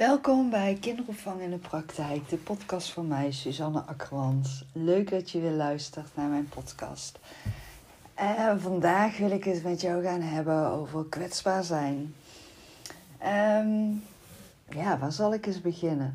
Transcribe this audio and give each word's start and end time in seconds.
Welkom 0.00 0.50
bij 0.50 0.76
Kinderopvang 0.80 1.40
in 1.40 1.50
de 1.50 1.58
Praktijk, 1.58 2.28
de 2.28 2.36
podcast 2.36 2.92
van 2.92 3.08
mij, 3.08 3.32
Suzanne 3.32 3.80
Akkermans. 3.80 4.64
Leuk 4.72 5.10
dat 5.10 5.30
je 5.30 5.40
weer 5.40 5.50
luistert 5.50 6.16
naar 6.16 6.28
mijn 6.28 6.48
podcast. 6.48 7.18
Vandaag 8.56 9.18
wil 9.18 9.30
ik 9.30 9.44
het 9.44 9.62
met 9.62 9.80
jou 9.80 10.02
gaan 10.02 10.20
hebben 10.20 10.66
over 10.66 11.04
kwetsbaar 11.04 11.64
zijn. 11.64 12.14
Ehm, 13.18 13.90
ja, 14.68 14.98
waar 14.98 15.12
zal 15.12 15.34
ik 15.34 15.46
eens 15.46 15.60
beginnen? 15.60 16.14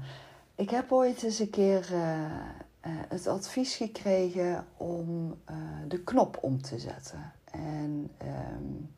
Ik 0.56 0.70
heb 0.70 0.92
ooit 0.92 1.24
eens 1.24 1.40
een 1.40 1.50
keer 1.50 1.88
uh, 1.92 2.00
uh, 2.00 2.92
het 3.10 3.28
advies 3.28 3.76
gekregen 3.76 4.66
om 4.78 5.36
uh, 5.50 5.56
de 5.88 6.00
knop 6.00 6.38
om 6.42 6.62
te 6.62 6.80
zetten. 6.80 7.34
En 7.52 8.12
um, 8.22 8.90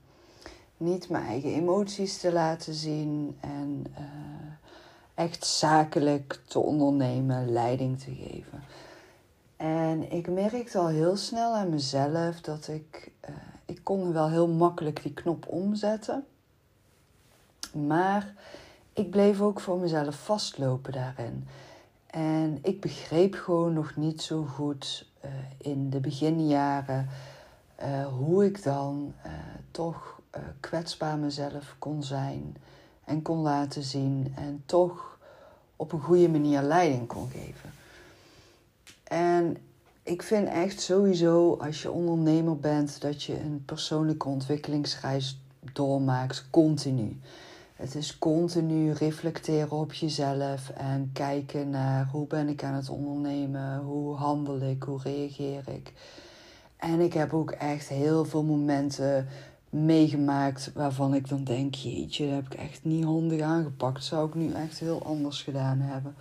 niet 0.78 1.10
mijn 1.10 1.26
eigen 1.26 1.54
emoties 1.54 2.18
te 2.18 2.32
laten 2.32 2.74
zien 2.74 3.38
en 3.40 3.86
echt 5.18 5.46
zakelijk 5.46 6.40
te 6.48 6.60
ondernemen, 6.60 7.52
leiding 7.52 8.00
te 8.00 8.14
geven. 8.14 8.64
En 9.56 10.12
ik 10.12 10.30
merkte 10.30 10.78
al 10.78 10.88
heel 10.88 11.16
snel 11.16 11.56
aan 11.56 11.70
mezelf 11.70 12.42
dat 12.42 12.68
ik, 12.68 13.12
uh, 13.30 13.36
ik 13.66 13.80
kon 13.84 14.14
wel 14.14 14.30
heel 14.30 14.48
makkelijk 14.48 15.04
die 15.04 15.14
knop 15.14 15.48
omzetten. 15.48 16.26
Maar 17.72 18.34
ik 18.94 19.10
bleef 19.10 19.42
ook 19.42 19.60
voor 19.60 19.78
mezelf 19.78 20.16
vastlopen 20.24 20.92
daarin. 20.92 21.48
En 22.08 22.60
ik 22.62 22.82
begreep 22.82 23.34
gewoon 23.34 23.74
nog 23.74 23.96
niet 23.96 24.22
zo 24.22 24.44
goed 24.44 25.08
uh, 25.26 25.32
in 25.58 25.90
de 25.90 26.00
beginjaren 26.00 27.10
uh, 27.82 28.08
hoe 28.08 28.46
ik 28.46 28.64
dan 28.64 29.14
toch 29.72 30.22
kwetsbaar 30.60 31.18
mezelf 31.18 31.76
kon 31.80 32.04
zijn 32.04 32.58
en 33.08 33.22
kon 33.22 33.38
laten 33.38 33.84
zien 33.84 34.34
en 34.36 34.64
toch 34.66 35.18
op 35.76 35.92
een 35.92 36.02
goede 36.02 36.30
manier 36.30 36.62
leiding 36.62 37.08
kon 37.08 37.30
geven. 37.30 37.72
En 39.04 39.58
ik 40.04 40.22
vind 40.22 40.48
echt 40.48 40.82
sowieso 40.82 41.58
als 41.62 41.82
je 41.82 41.92
ondernemer 41.92 42.58
bent 42.58 43.02
dat 43.02 43.24
je 43.24 43.40
een 43.40 43.64
persoonlijke 43.66 44.28
ontwikkelingsreis 44.28 45.40
doormaakt, 45.74 46.48
continu. 46.50 47.20
Het 47.76 47.96
is 47.96 48.18
continu 48.18 48.92
reflecteren 48.92 49.78
op 49.78 49.94
jezelf 49.94 50.70
en 50.70 51.10
kijken 51.14 51.70
naar 51.70 52.10
hoe 52.12 52.28
ben 52.28 52.50
ik 52.50 52.64
aan 52.64 52.74
het 52.74 52.90
ondernemen, 52.90 53.80
hoe 53.80 54.16
handel 54.16 54.62
ik, 54.62 54.84
hoe 54.84 55.00
reageer 55.04 55.64
ik. 55.68 55.94
En 56.78 57.00
ik 57.00 57.14
heb 57.14 57.34
ook 57.34 57.52
echt 57.52 57.88
heel 57.88 58.26
veel 58.26 58.44
momenten 58.44 59.28
meegemaakt 59.70 60.72
waarvan 60.74 61.14
ik 61.14 61.30
dan 61.30 61.44
denk, 61.44 61.76
jeetje, 61.76 62.26
dat 62.26 62.36
heb 62.36 62.54
ik 62.54 62.60
echt 62.60 62.84
niet 62.84 63.04
handig 63.04 63.42
aangepakt. 63.42 64.04
Zou 64.04 64.28
ik 64.28 64.36
nu 64.36 64.52
echt 64.52 64.80
heel 64.80 65.04
anders 65.04 65.44
gedaan 65.44 65.80
hebben. 65.80 66.16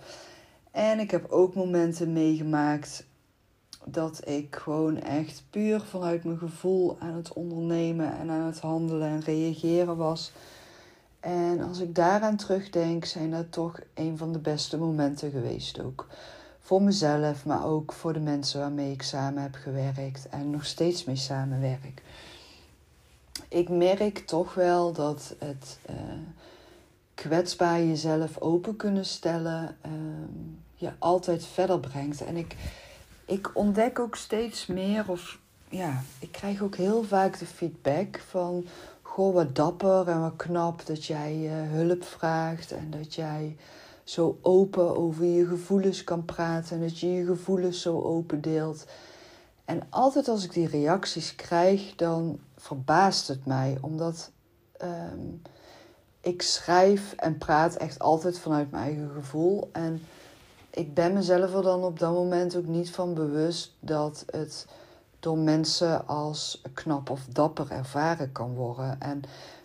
En 0.71 0.99
ik 0.99 1.11
heb 1.11 1.31
ook 1.31 1.55
momenten 1.55 2.13
meegemaakt 2.13 3.05
dat 3.85 4.27
ik 4.27 4.55
gewoon 4.55 5.01
echt 5.01 5.43
puur 5.49 5.81
vanuit 5.81 6.23
mijn 6.23 6.37
gevoel 6.37 6.97
aan 6.99 7.13
het 7.13 7.33
ondernemen 7.33 8.17
en 8.17 8.29
aan 8.29 8.45
het 8.45 8.59
handelen 8.59 9.07
en 9.07 9.21
reageren 9.21 9.97
was. 9.97 10.31
En 11.19 11.61
als 11.61 11.79
ik 11.79 11.95
daaraan 11.95 12.35
terugdenk, 12.35 13.05
zijn 13.05 13.31
dat 13.31 13.51
toch 13.51 13.79
een 13.93 14.17
van 14.17 14.33
de 14.33 14.39
beste 14.39 14.77
momenten 14.77 15.31
geweest 15.31 15.79
ook. 15.79 16.07
Voor 16.59 16.81
mezelf, 16.81 17.45
maar 17.45 17.65
ook 17.65 17.93
voor 17.93 18.13
de 18.13 18.19
mensen 18.19 18.59
waarmee 18.59 18.91
ik 18.91 19.01
samen 19.01 19.41
heb 19.41 19.55
gewerkt 19.55 20.29
en 20.29 20.49
nog 20.49 20.65
steeds 20.65 21.03
mee 21.03 21.15
samenwerk 21.15 22.03
ik 23.47 23.69
merk 23.69 24.17
toch 24.17 24.53
wel 24.53 24.91
dat 24.91 25.35
het 25.39 25.79
uh, 25.89 25.95
kwetsbaar 27.13 27.83
jezelf 27.83 28.37
open 28.39 28.75
kunnen 28.75 29.05
stellen 29.05 29.77
uh, 29.85 29.91
je 30.75 30.91
altijd 30.99 31.45
verder 31.45 31.79
brengt. 31.79 32.23
En 32.23 32.37
ik, 32.37 32.55
ik 33.25 33.51
ontdek 33.53 33.99
ook 33.99 34.15
steeds 34.15 34.65
meer, 34.65 35.03
of 35.07 35.39
ja, 35.69 36.01
ik 36.19 36.31
krijg 36.31 36.61
ook 36.61 36.75
heel 36.75 37.03
vaak 37.03 37.39
de 37.39 37.45
feedback 37.45 38.19
van: 38.27 38.65
Goh, 39.01 39.33
wat 39.33 39.55
dapper 39.55 40.07
en 40.07 40.21
wat 40.21 40.35
knap 40.35 40.85
dat 40.85 41.05
jij 41.05 41.35
uh, 41.35 41.71
hulp 41.71 42.03
vraagt 42.03 42.71
en 42.71 42.89
dat 42.89 43.15
jij 43.15 43.55
zo 44.03 44.37
open 44.41 44.97
over 44.97 45.25
je 45.25 45.45
gevoelens 45.45 46.03
kan 46.03 46.25
praten 46.25 46.75
en 46.75 46.81
dat 46.81 46.99
je 46.99 47.13
je 47.13 47.25
gevoelens 47.25 47.81
zo 47.81 48.01
open 48.01 48.41
deelt. 48.41 48.85
En 49.65 49.81
altijd 49.89 50.27
als 50.27 50.43
ik 50.43 50.53
die 50.53 50.67
reacties 50.67 51.35
krijg, 51.35 51.95
dan 51.95 52.39
verbaast 52.67 53.27
het 53.27 53.45
mij, 53.45 53.77
omdat 53.81 54.31
um, 54.83 55.41
ik 56.21 56.41
schrijf 56.41 57.13
en 57.13 57.37
praat 57.37 57.75
echt 57.75 57.99
altijd 57.99 58.39
vanuit 58.39 58.71
mijn 58.71 58.83
eigen 58.83 59.09
gevoel. 59.13 59.69
En 59.71 60.01
ik 60.69 60.93
ben 60.93 61.13
mezelf 61.13 61.53
er 61.53 61.61
dan 61.61 61.83
op 61.83 61.99
dat 61.99 62.13
moment 62.13 62.55
ook 62.55 62.65
niet 62.65 62.91
van 62.91 63.13
bewust 63.13 63.75
dat 63.79 64.25
het 64.31 64.67
door 65.19 65.37
mensen 65.37 66.07
als 66.07 66.61
knap 66.73 67.09
of 67.09 67.25
dapper 67.25 67.71
ervaren 67.71 68.31
kan 68.31 68.53
worden. 68.53 69.01
En 69.01 69.21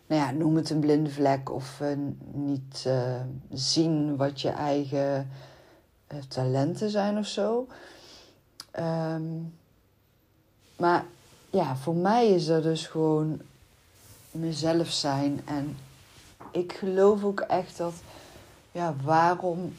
nou 0.07 0.21
ja, 0.21 0.31
noem 0.31 0.57
het 0.57 0.71
een 0.71 0.81
blinde 0.81 1.11
vlek 1.11 1.51
of 1.51 1.81
uh, 1.81 1.89
niet 2.33 2.85
uh, 2.87 3.21
zien 3.51 4.17
wat 4.17 4.41
je 4.41 4.51
eigen 4.51 5.31
uh, 6.13 6.19
talenten 6.29 6.91
zijn 6.91 7.19
of 7.19 7.27
zo. 7.27 7.67
Um, 8.79 9.55
maar 10.77 11.05
ja, 11.53 11.77
voor 11.77 11.95
mij 11.95 12.29
is 12.29 12.47
dat 12.47 12.63
dus 12.63 12.87
gewoon 12.87 13.41
mezelf 14.31 14.91
zijn. 14.91 15.41
En 15.45 15.77
ik 16.51 16.73
geloof 16.73 17.25
ook 17.25 17.41
echt 17.41 17.77
dat, 17.77 17.95
ja, 18.73 18.95
waarom 19.03 19.75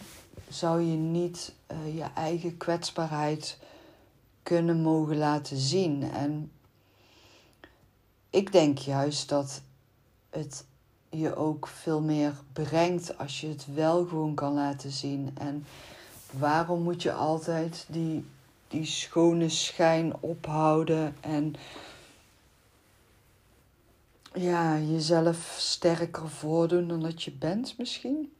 zou 0.49 0.81
je 0.81 0.97
niet 0.97 1.53
uh, 1.71 1.95
je 1.95 2.05
eigen 2.15 2.57
kwetsbaarheid 2.57 3.57
kunnen 4.43 4.81
mogen 4.81 5.17
laten 5.17 5.57
zien? 5.57 6.11
En 6.11 6.51
ik 8.29 8.51
denk 8.51 8.77
juist 8.77 9.29
dat 9.29 9.61
het 10.29 10.65
je 11.09 11.35
ook 11.35 11.67
veel 11.67 12.01
meer 12.01 12.33
brengt 12.53 13.17
als 13.17 13.41
je 13.41 13.47
het 13.47 13.65
wel 13.73 14.05
gewoon 14.05 14.33
kan 14.33 14.53
laten 14.53 14.91
zien. 14.91 15.31
En 15.37 15.65
waarom 16.31 16.81
moet 16.81 17.01
je 17.01 17.13
altijd 17.13 17.85
die 17.89 18.25
die 18.73 18.85
schone 18.85 19.49
schijn 19.49 20.13
ophouden 20.19 21.15
en 21.21 21.55
ja, 24.33 24.77
jezelf 24.77 25.55
sterker 25.57 26.29
voordoen 26.29 26.87
dan 26.87 27.01
dat 27.01 27.23
je 27.23 27.31
bent 27.31 27.77
misschien. 27.77 28.33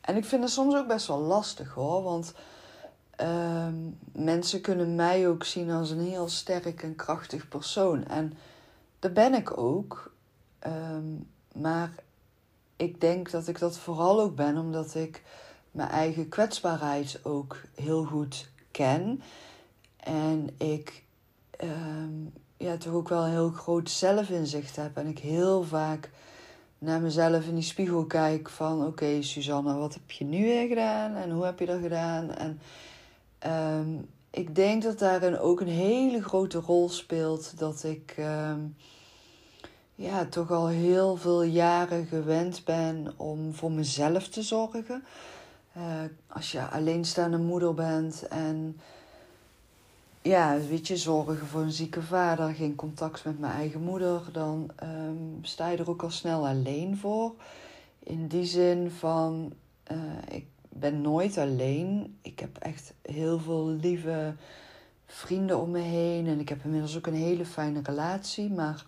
En 0.00 0.16
ik 0.16 0.24
vind 0.24 0.42
het 0.42 0.52
soms 0.52 0.74
ook 0.74 0.86
best 0.86 1.06
wel 1.06 1.18
lastig 1.18 1.74
hoor, 1.74 2.02
want 2.02 2.34
uh, 3.20 3.68
mensen 4.12 4.60
kunnen 4.60 4.94
mij 4.94 5.28
ook 5.28 5.44
zien 5.44 5.70
als 5.70 5.90
een 5.90 6.00
heel 6.00 6.28
sterk 6.28 6.82
en 6.82 6.96
krachtig 6.96 7.48
persoon. 7.48 8.06
En 8.06 8.32
dat 8.98 9.14
ben 9.14 9.34
ik 9.34 9.58
ook. 9.58 10.12
Um, 10.66 11.28
maar 11.52 11.90
ik 12.76 13.00
denk 13.00 13.30
dat 13.30 13.48
ik 13.48 13.58
dat 13.58 13.78
vooral 13.78 14.20
ook 14.20 14.36
ben 14.36 14.56
omdat 14.56 14.94
ik 14.94 15.22
mijn 15.76 15.88
eigen 15.88 16.28
kwetsbaarheid 16.28 17.20
ook 17.22 17.60
heel 17.74 18.04
goed 18.04 18.48
ken. 18.70 19.22
En 19.96 20.48
ik 20.58 21.04
um, 21.62 22.32
ja, 22.56 22.76
toch 22.76 22.92
ook 22.92 23.08
wel 23.08 23.24
een 23.24 23.30
heel 23.30 23.50
groot 23.50 23.90
zelfinzicht 23.90 24.76
heb. 24.76 24.96
En 24.96 25.06
ik 25.06 25.18
heel 25.18 25.62
vaak 25.62 26.10
naar 26.78 27.00
mezelf 27.00 27.46
in 27.46 27.54
die 27.54 27.64
spiegel 27.64 28.04
kijk 28.04 28.48
van... 28.48 28.86
oké, 28.86 28.86
okay, 28.86 29.78
wat 29.78 29.94
heb 29.94 30.10
je 30.10 30.24
nu 30.24 30.42
weer 30.42 30.68
gedaan? 30.68 31.14
En 31.14 31.30
hoe 31.30 31.44
heb 31.44 31.58
je 31.58 31.66
dat 31.66 31.80
gedaan? 31.80 32.30
En 32.30 32.60
um, 33.78 34.08
ik 34.30 34.54
denk 34.54 34.82
dat 34.82 34.98
daarin 34.98 35.38
ook 35.38 35.60
een 35.60 35.68
hele 35.68 36.22
grote 36.22 36.58
rol 36.58 36.88
speelt... 36.88 37.58
dat 37.58 37.84
ik 37.84 38.14
um, 38.18 38.76
ja, 39.94 40.24
toch 40.24 40.50
al 40.50 40.66
heel 40.66 41.16
veel 41.16 41.42
jaren 41.42 42.06
gewend 42.06 42.64
ben 42.64 43.14
om 43.16 43.54
voor 43.54 43.72
mezelf 43.72 44.28
te 44.28 44.42
zorgen... 44.42 45.04
Uh, 45.76 45.82
als 46.26 46.52
je 46.52 46.68
alleenstaande 46.68 47.38
moeder 47.38 47.74
bent 47.74 48.28
en 48.28 48.80
ja, 50.22 50.58
weet 50.68 50.86
je, 50.86 50.96
zorgen 50.96 51.46
voor 51.46 51.60
een 51.60 51.72
zieke 51.72 52.02
vader, 52.02 52.54
geen 52.54 52.74
contact 52.74 53.24
met 53.24 53.38
mijn 53.38 53.52
eigen 53.52 53.82
moeder, 53.82 54.22
dan 54.32 54.70
um, 54.82 55.38
sta 55.42 55.68
je 55.68 55.76
er 55.76 55.90
ook 55.90 56.02
al 56.02 56.10
snel 56.10 56.46
alleen 56.46 56.96
voor. 56.96 57.34
In 57.98 58.26
die 58.26 58.44
zin 58.44 58.90
van, 58.90 59.52
uh, 59.92 59.98
ik 60.36 60.46
ben 60.68 61.00
nooit 61.00 61.38
alleen. 61.38 62.16
Ik 62.22 62.38
heb 62.38 62.56
echt 62.58 62.92
heel 63.02 63.38
veel 63.38 63.66
lieve 63.66 64.34
vrienden 65.06 65.60
om 65.60 65.70
me 65.70 65.80
heen 65.80 66.26
en 66.26 66.40
ik 66.40 66.48
heb 66.48 66.64
inmiddels 66.64 66.96
ook 66.96 67.06
een 67.06 67.14
hele 67.14 67.46
fijne 67.46 67.80
relatie, 67.82 68.50
maar 68.50 68.84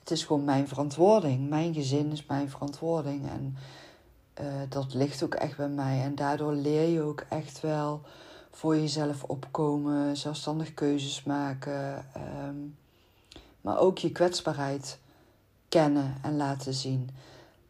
het 0.00 0.10
is 0.10 0.24
gewoon 0.24 0.44
mijn 0.44 0.68
verantwoording. 0.68 1.48
Mijn 1.48 1.74
gezin 1.74 2.12
is 2.12 2.26
mijn 2.26 2.50
verantwoording 2.50 3.28
en 3.28 3.56
uh, 4.40 4.46
dat 4.68 4.94
ligt 4.94 5.22
ook 5.22 5.34
echt 5.34 5.56
bij 5.56 5.68
mij. 5.68 6.02
En 6.02 6.14
daardoor 6.14 6.52
leer 6.52 6.88
je 6.88 7.02
ook 7.02 7.24
echt 7.28 7.60
wel 7.60 8.00
voor 8.50 8.76
jezelf 8.76 9.22
opkomen, 9.24 10.16
zelfstandig 10.16 10.74
keuzes 10.74 11.22
maken. 11.22 12.06
Um, 12.46 12.76
maar 13.60 13.78
ook 13.78 13.98
je 13.98 14.12
kwetsbaarheid 14.12 14.98
kennen 15.68 16.14
en 16.22 16.36
laten 16.36 16.74
zien. 16.74 17.10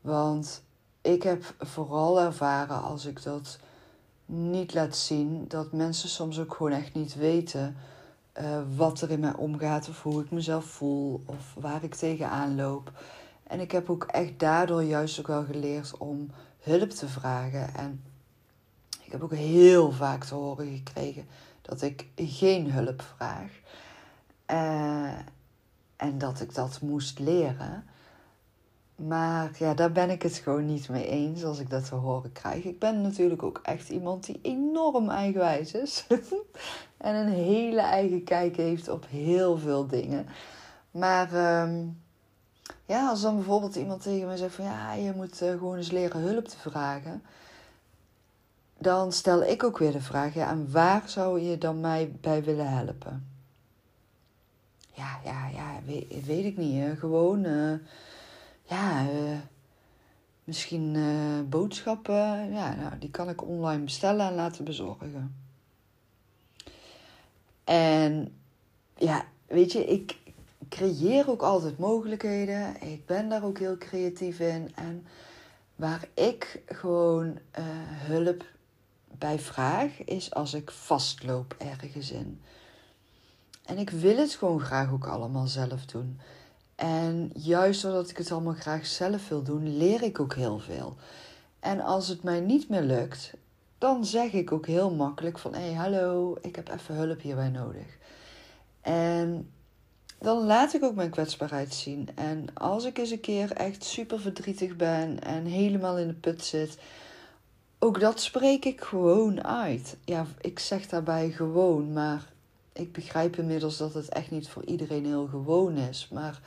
Want 0.01 0.63
ik 1.01 1.23
heb 1.23 1.55
vooral 1.59 2.21
ervaren 2.21 2.83
als 2.83 3.05
ik 3.05 3.23
dat 3.23 3.59
niet 4.27 4.75
laat 4.75 4.97
zien, 4.97 5.45
dat 5.49 5.73
mensen 5.73 6.09
soms 6.09 6.39
ook 6.39 6.55
gewoon 6.55 6.73
echt 6.73 6.95
niet 6.95 7.15
weten 7.15 7.77
uh, 8.41 8.61
wat 8.77 9.01
er 9.01 9.11
in 9.11 9.21
mij 9.21 9.35
omgaat 9.35 9.89
of 9.89 10.03
hoe 10.03 10.23
ik 10.23 10.31
mezelf 10.31 10.65
voel 10.65 11.23
of 11.27 11.55
waar 11.59 11.85
ik 11.85 11.95
tegenaan 11.95 12.55
loop. 12.55 12.93
En 13.43 13.61
ik 13.61 13.71
heb 13.71 13.91
ook 13.91 14.05
echt 14.05 14.39
daardoor 14.39 14.83
juist 14.83 15.19
ook 15.21 15.27
wel 15.27 15.45
geleerd 15.45 15.97
om 15.97 16.31
hulp 16.61 16.91
te 16.91 17.09
vragen. 17.09 17.75
En 17.75 18.03
ik 19.03 19.13
heb 19.13 19.23
ook 19.23 19.35
heel 19.35 19.93
vaak 19.93 20.25
te 20.25 20.35
horen 20.35 20.77
gekregen 20.77 21.27
dat 21.63 21.83
ik 21.83 22.07
geen 22.17 22.71
hulp 22.71 23.03
vraag. 23.17 23.51
Uh, 24.51 25.19
en 25.97 26.19
dat 26.19 26.41
ik 26.41 26.55
dat 26.55 26.81
moest 26.81 27.19
leren. 27.19 27.85
Maar 28.97 29.51
ja, 29.59 29.75
daar 29.75 29.93
ben 29.93 30.11
ik 30.11 30.23
het 30.23 30.35
gewoon 30.35 30.67
niet 30.67 30.89
mee 30.89 31.07
eens 31.07 31.45
als 31.45 31.59
ik 31.59 31.71
dat 31.71 31.89
te 31.89 31.95
horen 31.95 32.33
krijg. 32.33 32.65
Ik 32.65 32.79
ben 32.79 33.01
natuurlijk 33.01 33.43
ook 33.43 33.61
echt 33.63 33.89
iemand 33.89 34.27
die 34.27 34.39
enorm 34.43 35.09
eigenwijs 35.09 35.73
is. 35.73 36.07
en 36.97 37.15
een 37.15 37.33
hele 37.33 37.81
eigen 37.81 38.25
kijk 38.25 38.57
heeft 38.57 38.89
op 38.89 39.07
heel 39.09 39.59
veel 39.59 39.87
dingen. 39.87 40.27
Maar 40.91 41.33
ehm, 41.35 41.87
ja, 42.87 43.09
als 43.09 43.21
dan 43.21 43.35
bijvoorbeeld 43.35 43.77
iemand 43.77 44.03
tegen 44.03 44.29
me 44.29 44.37
zegt 44.37 44.55
van 44.55 44.65
ja, 44.65 44.93
je 44.93 45.13
moet 45.13 45.43
uh, 45.43 45.51
gewoon 45.51 45.77
eens 45.77 45.91
leren 45.91 46.21
hulp 46.21 46.49
te 46.49 46.59
vragen. 46.59 47.23
Dan 48.79 49.13
stel 49.13 49.43
ik 49.43 49.65
ook 49.65 49.79
weer 49.79 49.93
de 49.93 50.01
vraag, 50.01 50.35
ja, 50.35 50.51
en 50.51 50.71
waar 50.71 51.03
zou 51.07 51.41
je 51.41 51.59
dan 51.59 51.81
mij 51.81 52.13
bij 52.21 52.45
willen 52.45 52.69
helpen? 52.69 53.29
Ja, 54.93 55.21
ja, 55.25 55.49
ja, 55.49 55.81
weet, 56.25 56.45
ik 56.45 56.57
niet. 56.57 56.99
Gewoon, 56.99 57.45
uh, 57.45 57.79
ja, 58.63 59.03
uh, 59.03 59.39
misschien 60.45 60.97
boodschappen. 61.49 62.53
Ja, 62.53 62.75
nou, 62.75 62.99
die 62.99 63.11
kan 63.11 63.29
ik 63.29 63.43
online 63.43 63.85
bestellen 63.85 64.27
en 64.27 64.35
laten 64.35 64.65
bezorgen. 64.65 65.35
En 67.65 68.35
ja, 68.97 69.25
weet 69.47 69.73
je, 69.73 69.85
ik 69.85 70.19
creëer 70.71 71.31
ook 71.31 71.43
altijd 71.43 71.79
mogelijkheden. 71.79 72.83
Ik 72.83 73.07
ben 73.07 73.29
daar 73.29 73.45
ook 73.45 73.59
heel 73.59 73.79
creatief 73.79 74.41
in. 74.41 74.73
En 74.75 75.07
waar 75.77 76.09
ik 76.15 76.63
gewoon 76.67 77.39
hulp 78.07 78.45
bij 79.19 79.39
vraag, 79.39 80.05
is 80.05 80.35
als 80.35 80.55
ik 80.55 80.71
vastloop 80.71 81.55
ergens 81.59 82.11
in. 82.11 82.41
En 83.65 83.79
ik 83.79 83.91
wil 83.91 84.17
het 84.17 84.35
gewoon 84.35 84.61
graag 84.61 84.93
ook 84.93 85.07
allemaal 85.07 85.47
zelf 85.47 85.85
doen. 85.87 86.21
En 86.75 87.31
juist 87.35 87.83
doordat 87.83 88.11
ik 88.11 88.17
het 88.17 88.33
allemaal 88.33 88.55
graag 88.55 88.87
zelf 88.87 89.29
wil 89.29 89.43
doen, 89.43 89.77
leer 89.77 90.03
ik 90.03 90.21
ook 90.21 90.35
heel 90.35 90.59
veel. 90.59 90.97
En 91.61 91.81
als 91.81 92.09
het 92.09 92.23
mij 92.23 92.41
niet 92.41 92.69
meer 92.69 92.83
lukt, 92.83 93.33
dan 93.79 94.05
zeg 94.05 94.33
ik 94.33 94.53
ook 94.53 94.67
heel 94.67 94.91
makkelijk 94.91 95.39
van... 95.39 95.55
hé, 95.55 95.61
hey, 95.61 95.73
hallo, 95.73 96.37
ik 96.41 96.57
heb 96.57 96.69
even 96.69 96.95
hulp 96.95 97.21
hierbij 97.21 97.49
nodig. 97.49 97.99
En 98.81 99.51
dan 100.21 100.45
laat 100.47 100.75
ik 100.75 100.83
ook 100.83 100.95
mijn 100.95 101.11
kwetsbaarheid 101.11 101.75
zien. 101.75 102.09
En 102.15 102.47
als 102.55 102.85
ik 102.85 102.99
eens 102.99 103.11
een 103.11 103.21
keer 103.21 103.53
echt 103.53 103.85
super 103.85 104.21
verdrietig 104.21 104.77
ben 104.77 105.23
en 105.23 105.45
helemaal 105.45 105.99
in 105.99 106.07
de 106.07 106.15
put 106.15 106.45
zit... 106.45 106.79
ook 107.79 108.01
dat 108.01 108.21
spreek 108.21 108.65
ik 108.65 108.81
gewoon 108.81 109.45
uit. 109.45 109.97
Ja, 110.05 110.27
ik 110.41 110.59
zeg 110.59 110.87
daarbij 110.87 111.31
gewoon, 111.31 111.93
maar 111.93 112.33
ik 112.73 112.93
begrijp 112.93 113.37
inmiddels 113.37 113.77
dat 113.77 113.95
het 113.95 114.09
echt 114.09 114.31
niet 114.31 114.49
voor 114.49 114.65
iedereen 114.65 115.05
heel 115.05 115.27
gewoon 115.27 115.77
is. 115.77 116.09
Maar 116.13 116.41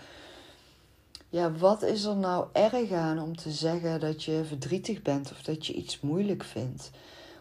ja, 1.29 1.51
wat 1.51 1.81
is 1.81 2.03
er 2.03 2.15
nou 2.15 2.47
erg 2.51 2.91
aan 2.91 3.19
om 3.19 3.35
te 3.35 3.51
zeggen 3.51 3.99
dat 3.99 4.23
je 4.23 4.43
verdrietig 4.47 5.01
bent 5.01 5.31
of 5.31 5.41
dat 5.41 5.65
je 5.65 5.73
iets 5.73 5.99
moeilijk 5.99 6.43
vindt? 6.43 6.91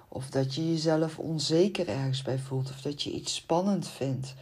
Of 0.08 0.30
dat 0.30 0.54
je 0.54 0.70
jezelf 0.70 1.18
onzeker 1.18 1.88
ergens 1.88 2.22
bij 2.22 2.38
voelt 2.38 2.70
of 2.70 2.80
dat 2.80 3.02
je 3.02 3.10
iets 3.10 3.34
spannend 3.34 3.88
vindt. 3.88 4.34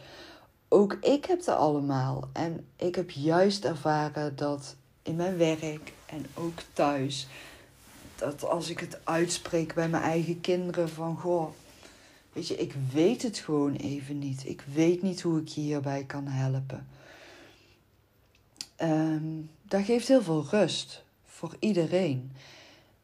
Ook 0.73 0.93
ik 0.93 1.25
heb 1.25 1.41
ze 1.41 1.53
allemaal. 1.53 2.29
En 2.33 2.67
ik 2.75 2.95
heb 2.95 3.09
juist 3.09 3.65
ervaren 3.65 4.35
dat 4.35 4.75
in 5.01 5.15
mijn 5.15 5.37
werk 5.37 5.93
en 6.05 6.25
ook 6.33 6.59
thuis, 6.73 7.27
dat 8.15 8.45
als 8.45 8.69
ik 8.69 8.79
het 8.79 8.99
uitspreek 9.03 9.73
bij 9.73 9.89
mijn 9.89 10.03
eigen 10.03 10.41
kinderen 10.41 10.89
van 10.89 11.17
goh, 11.17 11.51
Weet 12.33 12.47
je, 12.47 12.55
ik 12.55 12.73
weet 12.93 13.21
het 13.21 13.37
gewoon 13.37 13.75
even 13.75 14.19
niet. 14.19 14.45
Ik 14.45 14.63
weet 14.73 15.01
niet 15.01 15.21
hoe 15.21 15.39
ik 15.39 15.47
je 15.47 15.61
hierbij 15.61 16.03
kan 16.03 16.27
helpen. 16.27 16.87
Um, 18.81 19.49
dat 19.61 19.83
geeft 19.83 20.07
heel 20.07 20.21
veel 20.21 20.45
rust 20.49 21.03
voor 21.25 21.55
iedereen. 21.59 22.31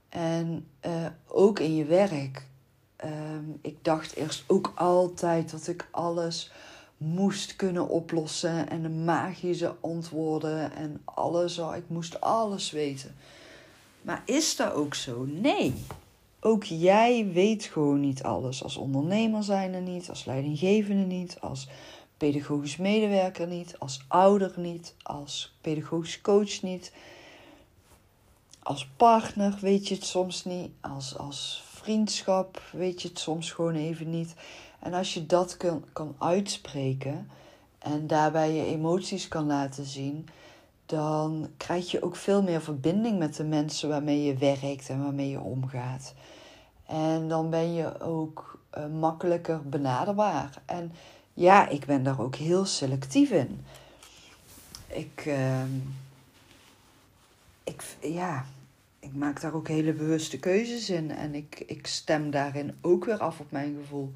En 0.10 0.68
uh, 0.86 1.06
ook 1.28 1.60
in 1.60 1.76
je 1.76 1.86
werk. 1.86 2.46
Um, 3.06 3.60
ik 3.62 3.84
dacht 3.84 4.16
eerst 4.16 4.44
ook 4.48 4.72
altijd 4.76 5.52
dat 5.52 5.68
ik 5.68 5.88
alles 5.92 6.52
moest 6.98 7.56
kunnen 7.56 7.90
oplossen 7.90 8.70
en 8.70 8.82
de 8.82 8.90
magische 8.90 9.76
antwoorden 9.82 10.76
en 10.76 11.02
alles. 11.04 11.60
Oh, 11.60 11.76
ik 11.76 11.84
moest 11.88 12.22
alles 12.22 12.72
weten. 12.72 13.16
Maar 14.02 14.22
is 14.26 14.56
dat 14.56 14.74
ook 14.74 14.96
zo? 14.96 15.26
Nee 15.26 15.74
ook 16.40 16.64
jij 16.64 17.28
weet 17.34 17.64
gewoon 17.64 18.00
niet 18.00 18.24
alles. 18.24 18.64
Als 18.64 18.78
ondernemer 18.78 19.44
zijn 19.44 19.74
er 19.74 19.82
niet, 19.82 20.10
als 20.10 20.26
leidinggevende 20.26 21.06
niet, 21.06 21.38
als 21.42 21.68
pedagogisch 22.18 22.78
medewerker 22.78 23.48
niet, 23.48 23.80
als 23.80 24.06
ouder 24.08 24.54
niet, 24.56 24.96
als 25.04 25.56
pedagogisch 25.62 26.22
coach 26.22 26.62
niet. 26.62 26.94
Als 28.64 28.88
partner 28.98 29.58
weet 29.62 29.88
je 29.88 29.96
het 29.96 30.06
soms 30.06 30.46
niet, 30.46 30.70
als, 30.82 31.18
als 31.18 31.64
vriendschap 31.66 32.62
weet 32.72 33.02
je 33.02 33.08
het 33.08 33.20
soms 33.20 33.52
gewoon 33.52 33.76
even 33.76 34.10
niet. 34.10 34.34
En 34.80 34.94
als 34.94 35.14
je 35.14 35.26
dat 35.26 35.58
kan, 35.58 35.84
kan 35.94 36.16
uitspreken 36.18 37.30
en 37.80 38.08
daarbij 38.08 38.52
je 38.52 38.66
emoties 38.66 39.28
kan 39.28 39.46
laten 39.46 39.86
zien, 39.86 40.28
dan 40.86 41.50
krijg 41.58 41.92
je 41.92 42.04
ook 42.04 42.16
veel 42.16 42.44
meer 42.44 42.62
verbinding 42.62 43.20
met 43.20 43.36
de 43.36 43.44
mensen 43.44 43.90
waarmee 43.90 44.24
je 44.24 44.36
werkt 44.38 44.90
en 44.90 45.04
waarmee 45.04 45.30
je 45.30 45.40
omgaat. 45.40 46.14
En 46.86 47.28
dan 47.28 47.50
ben 47.50 47.74
je 47.74 48.00
ook 48.02 48.60
uh, 48.78 48.86
makkelijker 49.00 49.70
benaderbaar. 49.70 50.62
En 50.66 50.92
ja, 51.34 51.68
ik 51.68 51.86
ben 51.86 52.04
daar 52.04 52.22
ook 52.22 52.36
heel 52.36 52.66
selectief 52.66 53.32
in. 53.32 53.66
Ik, 54.88 55.24
uh, 55.28 55.64
ik, 57.64 57.84
ja, 58.02 58.46
ik 59.00 59.14
maak 59.14 59.42
daar 59.42 59.54
ook 59.54 59.68
hele 59.68 59.94
bewuste 59.94 60.40
keuzes 60.40 60.90
in. 60.90 61.12
En 61.12 61.36
ik, 61.36 61.64
ik 61.68 61.88
stem 61.88 62.30
daarin 62.30 62.78
ook 62.82 63.06
weer 63.06 63.20
af 63.20 63.40
op 63.40 63.52
mijn 63.52 63.78
gevoel. 63.82 64.14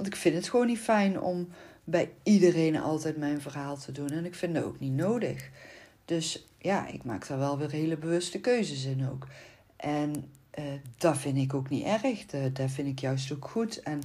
Want 0.00 0.12
ik 0.12 0.18
vind 0.18 0.34
het 0.34 0.48
gewoon 0.48 0.66
niet 0.66 0.78
fijn 0.78 1.20
om 1.20 1.48
bij 1.84 2.10
iedereen 2.22 2.76
altijd 2.76 3.16
mijn 3.16 3.40
verhaal 3.40 3.76
te 3.76 3.92
doen. 3.92 4.08
En 4.08 4.24
ik 4.24 4.34
vind 4.34 4.54
dat 4.54 4.64
ook 4.64 4.80
niet 4.80 4.92
nodig. 4.92 5.50
Dus 6.04 6.46
ja, 6.58 6.86
ik 6.86 7.04
maak 7.04 7.28
daar 7.28 7.38
wel 7.38 7.58
weer 7.58 7.70
hele 7.70 7.96
bewuste 7.96 8.40
keuzes 8.40 8.84
in 8.84 9.08
ook. 9.10 9.26
En 9.76 10.30
uh, 10.58 10.64
dat 10.98 11.18
vind 11.18 11.36
ik 11.36 11.54
ook 11.54 11.68
niet 11.68 11.84
erg. 11.84 12.26
Dat 12.52 12.70
vind 12.70 12.88
ik 12.88 12.98
juist 12.98 13.32
ook 13.32 13.48
goed. 13.48 13.82
En 13.82 14.00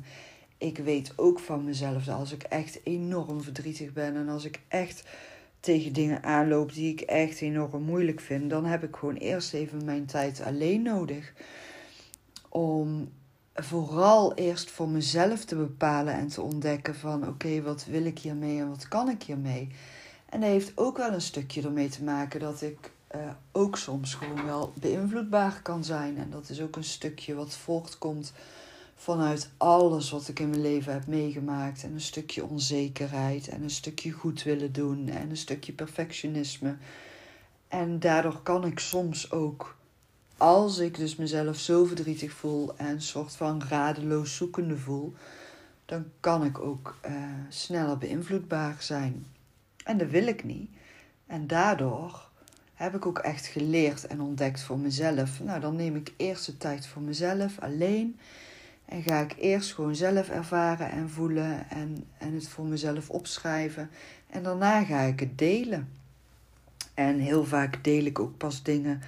ik 0.58 0.78
weet 0.78 1.14
ook 1.16 1.40
van 1.40 1.64
mezelf 1.64 2.04
dat 2.04 2.18
als 2.18 2.32
ik 2.32 2.44
echt 2.44 2.80
enorm 2.84 3.42
verdrietig 3.42 3.94
ben 3.94 4.16
en 4.16 4.30
als 4.30 4.46
ik 4.46 4.60
echt 4.68 5.04
tegen 5.60 5.94
dingen 5.94 6.24
aanloop 6.24 6.74
die 6.74 6.92
ik 6.92 7.02
echt 7.02 7.42
enorm 7.42 7.84
moeilijk 7.84 8.20
vind, 8.20 8.50
dan 8.50 8.66
heb 8.66 8.84
ik 8.84 8.96
gewoon 8.96 9.16
eerst 9.16 9.54
even 9.54 9.86
mijn 9.86 10.06
tijd 10.06 10.42
alleen 10.42 10.82
nodig. 10.82 11.34
Om 12.50 13.10
vooral 13.56 14.34
eerst 14.34 14.72
voor 14.72 14.90
mezelf 14.90 15.46
te 15.46 15.56
bepalen 15.56 16.14
en 16.14 16.28
te 16.28 16.42
ontdekken 16.42 16.96
van 16.96 17.28
oké, 17.28 17.62
wat 17.62 17.86
wil 17.86 18.06
ik 18.06 18.20
hiermee 18.20 18.60
en 18.60 18.70
wat 18.70 18.88
kan 18.88 19.10
ik 19.10 19.24
hiermee. 19.24 19.70
En 20.30 20.40
dat 20.40 20.50
heeft 20.50 20.72
ook 20.76 20.98
wel 20.98 21.12
een 21.12 21.22
stukje 21.22 21.62
ermee 21.62 21.90
te 21.90 22.04
maken 22.04 22.40
dat 22.40 22.62
ik 22.62 22.92
uh, 23.16 23.22
ook 23.52 23.78
soms 23.78 24.14
gewoon 24.14 24.46
wel 24.46 24.74
beïnvloedbaar 24.80 25.62
kan 25.62 25.84
zijn. 25.84 26.18
En 26.18 26.30
dat 26.30 26.50
is 26.50 26.62
ook 26.62 26.76
een 26.76 26.84
stukje 26.84 27.36
wat 27.36 27.56
voortkomt 27.56 28.34
vanuit 28.96 29.50
alles 29.58 30.10
wat 30.10 30.28
ik 30.28 30.40
in 30.40 30.50
mijn 30.50 30.62
leven 30.62 30.94
heb 30.94 31.08
meegemaakt. 31.08 31.84
En 31.84 31.94
een 31.94 32.02
stukje 32.02 32.46
onzekerheid 32.46 33.48
en 33.48 33.64
een 33.64 33.70
stukje 33.70 34.12
goed 34.12 34.44
willen 34.44 34.72
doen 34.72 35.08
en 35.08 35.30
een 35.30 35.38
stukje 35.38 35.74
perfectionisme. 35.74 36.76
En 37.68 38.00
daardoor 38.00 38.42
kan 38.44 38.66
ik 38.66 38.80
soms 38.80 39.32
ook, 39.32 39.76
als 40.38 40.78
ik 40.78 40.98
dus 40.98 41.16
mezelf 41.16 41.58
zo 41.58 41.86
verdrietig 41.86 42.32
voel 42.32 42.78
en 42.78 42.88
een 42.88 43.02
soort 43.02 43.36
van 43.36 43.64
radeloos 43.70 44.36
zoekende 44.36 44.78
voel, 44.78 45.14
dan 45.86 46.06
kan 46.20 46.44
ik 46.44 46.60
ook 46.60 46.98
uh, 47.08 47.14
sneller 47.50 47.98
beïnvloedbaar 47.98 48.76
zijn. 48.80 49.26
En 49.84 49.98
dat 49.98 50.10
wil 50.10 50.28
ik 50.28 50.44
niet. 50.44 50.70
En 51.28 51.48
daardoor 51.48 52.30
heb 52.74 52.96
ik 52.96 53.06
ook 53.06 53.20
echt 53.20 53.46
geleerd 53.46 54.08
en 54.08 54.22
ontdekt 54.22 54.62
voor 54.62 54.80
mezelf. 54.80 55.44
Nou, 55.44 55.60
dan 55.60 55.76
neem 55.76 55.96
ik 55.96 56.14
eerst 56.18 56.46
de 56.46 56.58
tijd 56.58 56.88
voor 56.88 57.02
mezelf 57.02 57.60
alleen. 57.60 58.20
En 58.86 59.04
ga 59.04 59.20
ik 59.20 59.36
eerst 59.40 59.74
gewoon 59.74 59.96
zelf 59.96 60.30
ervaren 60.30 60.92
en 60.92 61.10
voelen 61.10 61.70
en, 61.70 62.08
en 62.18 62.34
het 62.34 62.48
voor 62.48 62.66
mezelf 62.66 63.10
opschrijven. 63.10 63.90
En 64.30 64.44
daarna 64.44 64.84
ga 64.84 65.00
ik 65.00 65.20
het 65.20 65.38
delen. 65.38 65.90
En 66.94 67.20
heel 67.20 67.46
vaak 67.46 67.84
deel 67.84 68.06
ik 68.06 68.20
ook 68.20 68.38
pas 68.38 68.64
dingen 68.64 69.02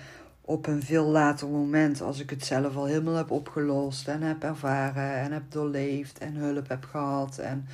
op 0.50 0.68
een 0.68 0.84
veel 0.84 1.06
later 1.06 1.48
moment, 1.48 2.02
als 2.02 2.20
ik 2.20 2.30
het 2.30 2.46
zelf 2.46 2.76
al 2.76 2.86
helemaal 2.86 3.16
heb 3.16 3.32
opgelost 3.32 4.08
en 4.08 4.22
heb 4.22 4.44
ervaren 4.44 5.14
en 5.14 5.32
heb 5.32 5.44
doorleefd 5.50 6.18
en 6.18 6.36
hulp 6.36 6.70
heb 6.70 6.84
gehad. 6.84 7.38
En 7.38 7.68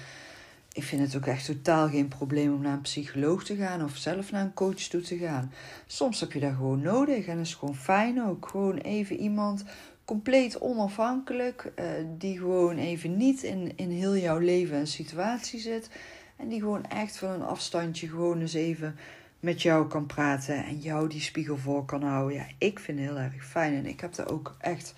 ik 0.71 0.83
vind 0.83 1.01
het 1.01 1.15
ook 1.15 1.25
echt 1.25 1.45
totaal 1.45 1.89
geen 1.89 2.07
probleem 2.07 2.53
om 2.53 2.61
naar 2.61 2.73
een 2.73 2.81
psycholoog 2.81 3.43
te 3.43 3.55
gaan 3.55 3.83
of 3.83 3.95
zelf 3.95 4.31
naar 4.31 4.41
een 4.41 4.53
coach 4.53 4.75
toe 4.75 5.01
te 5.01 5.17
gaan. 5.17 5.51
Soms 5.85 6.19
heb 6.19 6.31
je 6.31 6.39
dat 6.39 6.53
gewoon 6.53 6.81
nodig 6.81 7.25
en 7.25 7.39
is 7.39 7.53
gewoon 7.53 7.75
fijn 7.75 8.23
ook. 8.23 8.47
Gewoon 8.47 8.77
even 8.77 9.17
iemand 9.17 9.63
compleet 10.05 10.59
onafhankelijk, 10.59 11.71
uh, 11.79 11.85
die 12.17 12.37
gewoon 12.37 12.77
even 12.77 13.17
niet 13.17 13.43
in, 13.43 13.71
in 13.75 13.89
heel 13.89 14.17
jouw 14.17 14.39
leven 14.39 14.77
en 14.77 14.87
situatie 14.87 15.59
zit. 15.59 15.89
En 16.35 16.47
die 16.47 16.59
gewoon 16.59 16.85
echt 16.85 17.17
van 17.17 17.29
een 17.29 17.43
afstandje 17.43 18.07
gewoon 18.07 18.39
eens 18.39 18.53
even 18.53 18.95
met 19.43 19.61
jou 19.61 19.87
kan 19.87 20.05
praten 20.05 20.65
en 20.65 20.79
jou 20.79 21.07
die 21.09 21.21
spiegel 21.21 21.57
voor 21.57 21.85
kan 21.85 22.03
houden. 22.03 22.37
Ja, 22.37 22.45
ik 22.57 22.79
vind 22.79 22.99
het 22.99 23.07
heel 23.07 23.17
erg 23.17 23.45
fijn 23.45 23.73
en 23.73 23.85
ik 23.85 23.99
heb 23.99 24.13
dat 24.13 24.29
ook 24.29 24.55
echt 24.59 24.93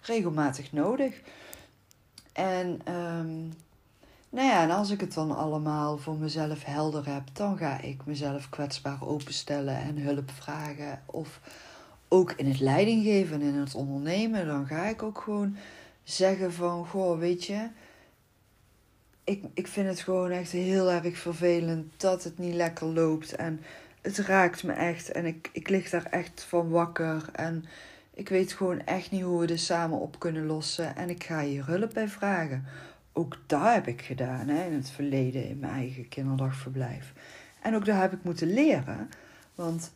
regelmatig 0.00 0.72
nodig. 0.72 1.20
En 2.32 2.80
um, 2.94 3.52
nou 4.30 4.46
ja, 4.46 4.62
en 4.62 4.70
als 4.70 4.90
ik 4.90 5.00
het 5.00 5.14
dan 5.14 5.36
allemaal 5.36 5.98
voor 5.98 6.16
mezelf 6.16 6.64
helder 6.64 7.06
heb, 7.06 7.22
dan 7.32 7.58
ga 7.58 7.80
ik 7.80 8.04
mezelf 8.04 8.48
kwetsbaar 8.48 9.06
openstellen 9.06 9.76
en 9.76 9.98
hulp 9.98 10.30
vragen. 10.30 11.02
Of 11.06 11.40
ook 12.08 12.32
in 12.32 12.48
het 12.48 12.60
leidinggeven 12.60 13.40
en 13.40 13.46
in 13.46 13.54
het 13.54 13.74
ondernemen, 13.74 14.46
dan 14.46 14.66
ga 14.66 14.84
ik 14.84 15.02
ook 15.02 15.20
gewoon 15.20 15.56
zeggen 16.02 16.52
van, 16.52 16.86
goh, 16.86 17.18
weet 17.18 17.44
je, 17.44 17.68
ik, 19.24 19.44
ik 19.54 19.66
vind 19.66 19.88
het 19.88 20.00
gewoon 20.00 20.30
echt 20.30 20.50
heel 20.50 20.90
erg 20.90 21.18
vervelend 21.18 21.92
dat 21.96 22.24
het 22.24 22.38
niet 22.38 22.54
lekker 22.54 22.86
loopt. 22.86 23.34
En 23.34 23.60
het 24.00 24.18
raakt 24.18 24.62
me 24.62 24.72
echt 24.72 25.10
en 25.10 25.26
ik, 25.26 25.50
ik 25.52 25.68
lig 25.68 25.90
daar 25.90 26.04
echt 26.04 26.44
van 26.48 26.68
wakker. 26.68 27.28
En 27.32 27.64
ik 28.14 28.28
weet 28.28 28.52
gewoon 28.52 28.80
echt 28.84 29.10
niet 29.10 29.22
hoe 29.22 29.40
we 29.40 29.46
dit 29.46 29.60
samen 29.60 29.98
op 29.98 30.18
kunnen 30.18 30.46
lossen. 30.46 30.96
En 30.96 31.10
ik 31.10 31.24
ga 31.24 31.40
hier 31.40 31.66
hulp 31.66 31.94
bij 31.94 32.08
vragen. 32.08 32.64
Ook 33.12 33.38
dat 33.46 33.72
heb 33.72 33.86
ik 33.86 34.02
gedaan 34.02 34.48
hè, 34.48 34.64
in 34.66 34.72
het 34.72 34.90
verleden 34.90 35.48
in 35.48 35.58
mijn 35.58 35.72
eigen 35.72 36.08
kinderdagverblijf. 36.08 37.12
En 37.62 37.74
ook 37.74 37.84
daar 37.84 38.00
heb 38.00 38.12
ik 38.12 38.22
moeten 38.22 38.52
leren. 38.52 39.10
Want 39.54 39.92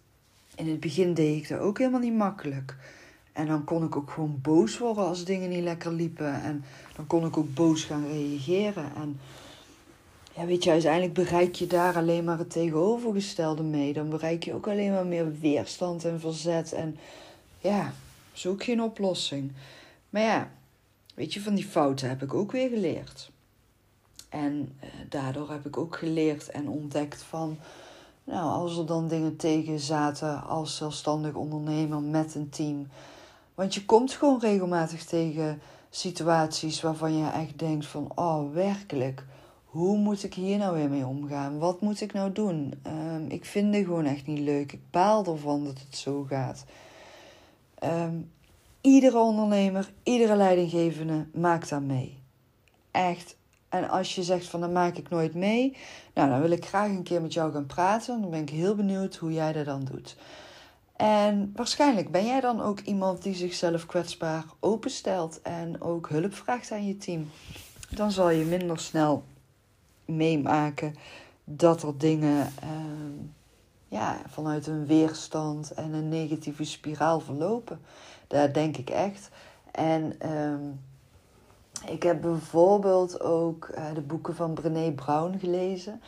in 0.54 0.68
het 0.68 0.80
begin 0.80 1.14
deed 1.14 1.42
ik 1.42 1.48
dat 1.48 1.60
ook 1.60 1.78
helemaal 1.78 2.00
niet 2.00 2.14
makkelijk. 2.14 2.76
En 3.32 3.46
dan 3.46 3.64
kon 3.64 3.84
ik 3.84 3.96
ook 3.96 4.10
gewoon 4.10 4.38
boos 4.42 4.78
worden 4.78 5.04
als 5.04 5.24
dingen 5.24 5.48
niet 5.48 5.62
lekker 5.62 5.92
liepen. 5.92 6.42
En 6.42 6.64
dan 6.96 7.06
kon 7.06 7.26
ik 7.26 7.36
ook 7.36 7.54
boos 7.54 7.84
gaan 7.84 8.06
reageren. 8.06 8.92
En 8.96 9.20
ja, 10.36 10.46
weet 10.46 10.64
je, 10.64 10.70
uiteindelijk 10.70 11.14
bereik 11.14 11.54
je 11.54 11.66
daar 11.66 11.96
alleen 11.96 12.24
maar 12.24 12.38
het 12.38 12.50
tegenovergestelde 12.50 13.62
mee. 13.62 13.92
Dan 13.92 14.08
bereik 14.08 14.44
je 14.44 14.54
ook 14.54 14.68
alleen 14.68 14.92
maar 14.92 15.06
meer 15.06 15.38
weerstand 15.38 16.04
en 16.04 16.20
verzet. 16.20 16.72
En 16.72 16.96
ja, 17.58 17.92
is 18.34 18.46
ook 18.46 18.62
geen 18.64 18.82
oplossing. 18.82 19.52
Maar 20.10 20.22
ja, 20.22 20.50
weet 21.14 21.34
je, 21.34 21.40
van 21.42 21.54
die 21.54 21.64
fouten 21.64 22.08
heb 22.08 22.22
ik 22.22 22.34
ook 22.34 22.52
weer 22.52 22.68
geleerd. 22.68 23.30
En 24.28 24.76
eh, 24.80 24.88
daardoor 25.08 25.50
heb 25.50 25.66
ik 25.66 25.76
ook 25.76 25.96
geleerd 25.96 26.50
en 26.50 26.68
ontdekt 26.68 27.22
van, 27.22 27.58
nou, 28.24 28.50
als 28.50 28.78
er 28.78 28.86
dan 28.86 29.08
dingen 29.08 29.36
tegen 29.36 29.78
zaten 29.78 30.44
als 30.44 30.76
zelfstandig 30.76 31.34
ondernemer 31.34 32.00
met 32.00 32.34
een 32.34 32.48
team. 32.48 32.88
Want 33.54 33.74
je 33.74 33.84
komt 33.84 34.12
gewoon 34.12 34.40
regelmatig 34.40 35.04
tegen 35.04 35.60
situaties 35.90 36.80
waarvan 36.80 37.16
je 37.18 37.30
echt 37.30 37.58
denkt 37.58 37.86
van, 37.86 38.12
oh, 38.14 38.52
werkelijk 38.52 39.24
hoe 39.74 39.96
moet 39.96 40.24
ik 40.24 40.34
hier 40.34 40.58
nou 40.58 40.74
weer 40.74 40.90
mee 40.90 41.06
omgaan? 41.06 41.58
Wat 41.58 41.80
moet 41.80 42.00
ik 42.00 42.12
nou 42.12 42.32
doen? 42.32 42.74
Um, 42.86 43.26
ik 43.28 43.44
vind 43.44 43.74
het 43.74 43.84
gewoon 43.84 44.04
echt 44.04 44.26
niet 44.26 44.38
leuk. 44.38 44.72
Ik 44.72 44.80
baal 44.90 45.26
ervan 45.26 45.64
dat 45.64 45.78
het 45.78 45.96
zo 45.96 46.22
gaat. 46.22 46.64
Um, 47.84 48.30
iedere 48.80 49.18
ondernemer, 49.18 49.92
iedere 50.02 50.36
leidinggevende 50.36 51.26
maakt 51.32 51.68
daar 51.68 51.82
mee. 51.82 52.18
Echt. 52.90 53.36
En 53.68 53.88
als 53.88 54.14
je 54.14 54.22
zegt 54.22 54.46
van 54.46 54.60
dan 54.60 54.72
maak 54.72 54.96
ik 54.96 55.08
nooit 55.08 55.34
mee, 55.34 55.76
nou 56.14 56.30
dan 56.30 56.40
wil 56.40 56.50
ik 56.50 56.66
graag 56.66 56.88
een 56.88 57.02
keer 57.02 57.22
met 57.22 57.32
jou 57.32 57.52
gaan 57.52 57.66
praten. 57.66 58.20
Dan 58.20 58.30
ben 58.30 58.40
ik 58.40 58.50
heel 58.50 58.74
benieuwd 58.74 59.16
hoe 59.16 59.32
jij 59.32 59.52
dat 59.52 59.64
dan 59.64 59.84
doet. 59.84 60.16
En 60.96 61.52
waarschijnlijk 61.54 62.10
ben 62.10 62.26
jij 62.26 62.40
dan 62.40 62.60
ook 62.60 62.80
iemand 62.80 63.22
die 63.22 63.34
zichzelf 63.34 63.86
kwetsbaar 63.86 64.44
openstelt 64.60 65.42
en 65.42 65.80
ook 65.80 66.08
hulp 66.08 66.34
vraagt 66.34 66.72
aan 66.72 66.86
je 66.86 66.96
team. 66.96 67.30
Dan 67.90 68.10
zal 68.12 68.30
je 68.30 68.44
minder 68.44 68.78
snel 68.78 69.24
meemaken 70.04 70.94
dat 71.44 71.82
er 71.82 71.98
dingen 71.98 72.52
ehm, 72.60 73.26
ja, 73.88 74.20
vanuit 74.28 74.66
een 74.66 74.86
weerstand 74.86 75.70
en 75.70 75.92
een 75.92 76.08
negatieve 76.08 76.64
spiraal 76.64 77.20
verlopen. 77.20 77.80
Daar 78.26 78.52
denk 78.52 78.76
ik 78.76 78.90
echt. 78.90 79.28
En 79.70 80.14
ehm, 80.18 80.62
ik 81.86 82.02
heb 82.02 82.20
bijvoorbeeld 82.20 83.20
ook 83.20 83.68
uh, 83.74 83.94
de 83.94 84.00
boeken 84.00 84.34
van 84.34 84.54
Brené 84.54 84.92
Brown 84.92 85.38
gelezen. 85.38 86.00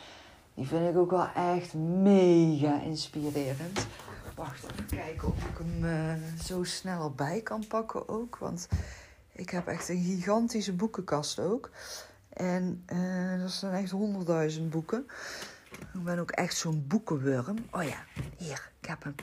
Die 0.53 0.67
vind 0.67 0.89
ik 0.89 0.97
ook 0.97 1.11
wel 1.11 1.27
echt 1.35 1.73
mega 1.73 2.81
inspirerend. 2.81 3.87
Wacht 4.35 4.71
even 4.71 4.85
kijken 4.85 5.27
of 5.27 5.43
ik 5.43 5.57
hem 5.57 5.83
uh, 5.83 6.43
zo 6.43 6.63
snel 6.63 7.11
bij 7.11 7.41
kan 7.41 7.67
pakken 7.67 8.09
ook. 8.09 8.37
Want 8.37 8.67
ik 9.31 9.49
heb 9.49 9.67
echt 9.67 9.89
een 9.89 10.03
gigantische 10.03 10.73
boekenkast 10.73 11.39
ook. 11.39 11.69
En 12.37 12.83
uh, 12.93 13.41
dat 13.41 13.51
zijn 13.51 13.73
echt 13.73 13.91
honderdduizend 13.91 14.69
boeken. 14.69 15.07
Ik 15.71 16.03
ben 16.03 16.19
ook 16.19 16.31
echt 16.31 16.57
zo'n 16.57 16.85
boekenwurm. 16.87 17.57
Oh 17.71 17.83
ja, 17.83 18.03
hier, 18.37 18.71
ik 18.81 18.87
heb 18.87 19.03
hem. 19.03 19.15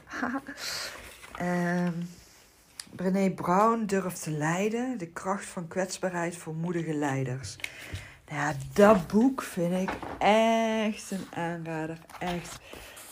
uh, 1.40 1.88
Brené 2.96 3.30
Brown 3.30 3.84
durft 3.84 4.22
te 4.22 4.30
leiden. 4.30 4.98
De 4.98 5.06
kracht 5.06 5.44
van 5.44 5.68
kwetsbaarheid 5.68 6.36
voor 6.36 6.54
moedige 6.54 6.94
leiders. 6.94 7.56
Nou 8.28 8.40
ja, 8.40 8.54
dat 8.72 9.06
boek 9.06 9.42
vind 9.42 9.88
ik 9.88 9.96
echt 10.18 11.10
een 11.10 11.26
aanrader. 11.34 11.98
Echt. 12.18 12.58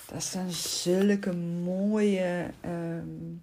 Daar 0.07 0.23
staan 0.23 0.51
zulke 0.51 1.33
mooie, 1.65 2.51
um, 2.65 3.43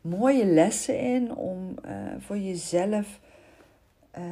mooie 0.00 0.46
lessen 0.46 0.98
in 0.98 1.34
om 1.34 1.74
uh, 1.86 1.92
voor 2.18 2.38
jezelf 2.38 3.20
uh, 4.18 4.24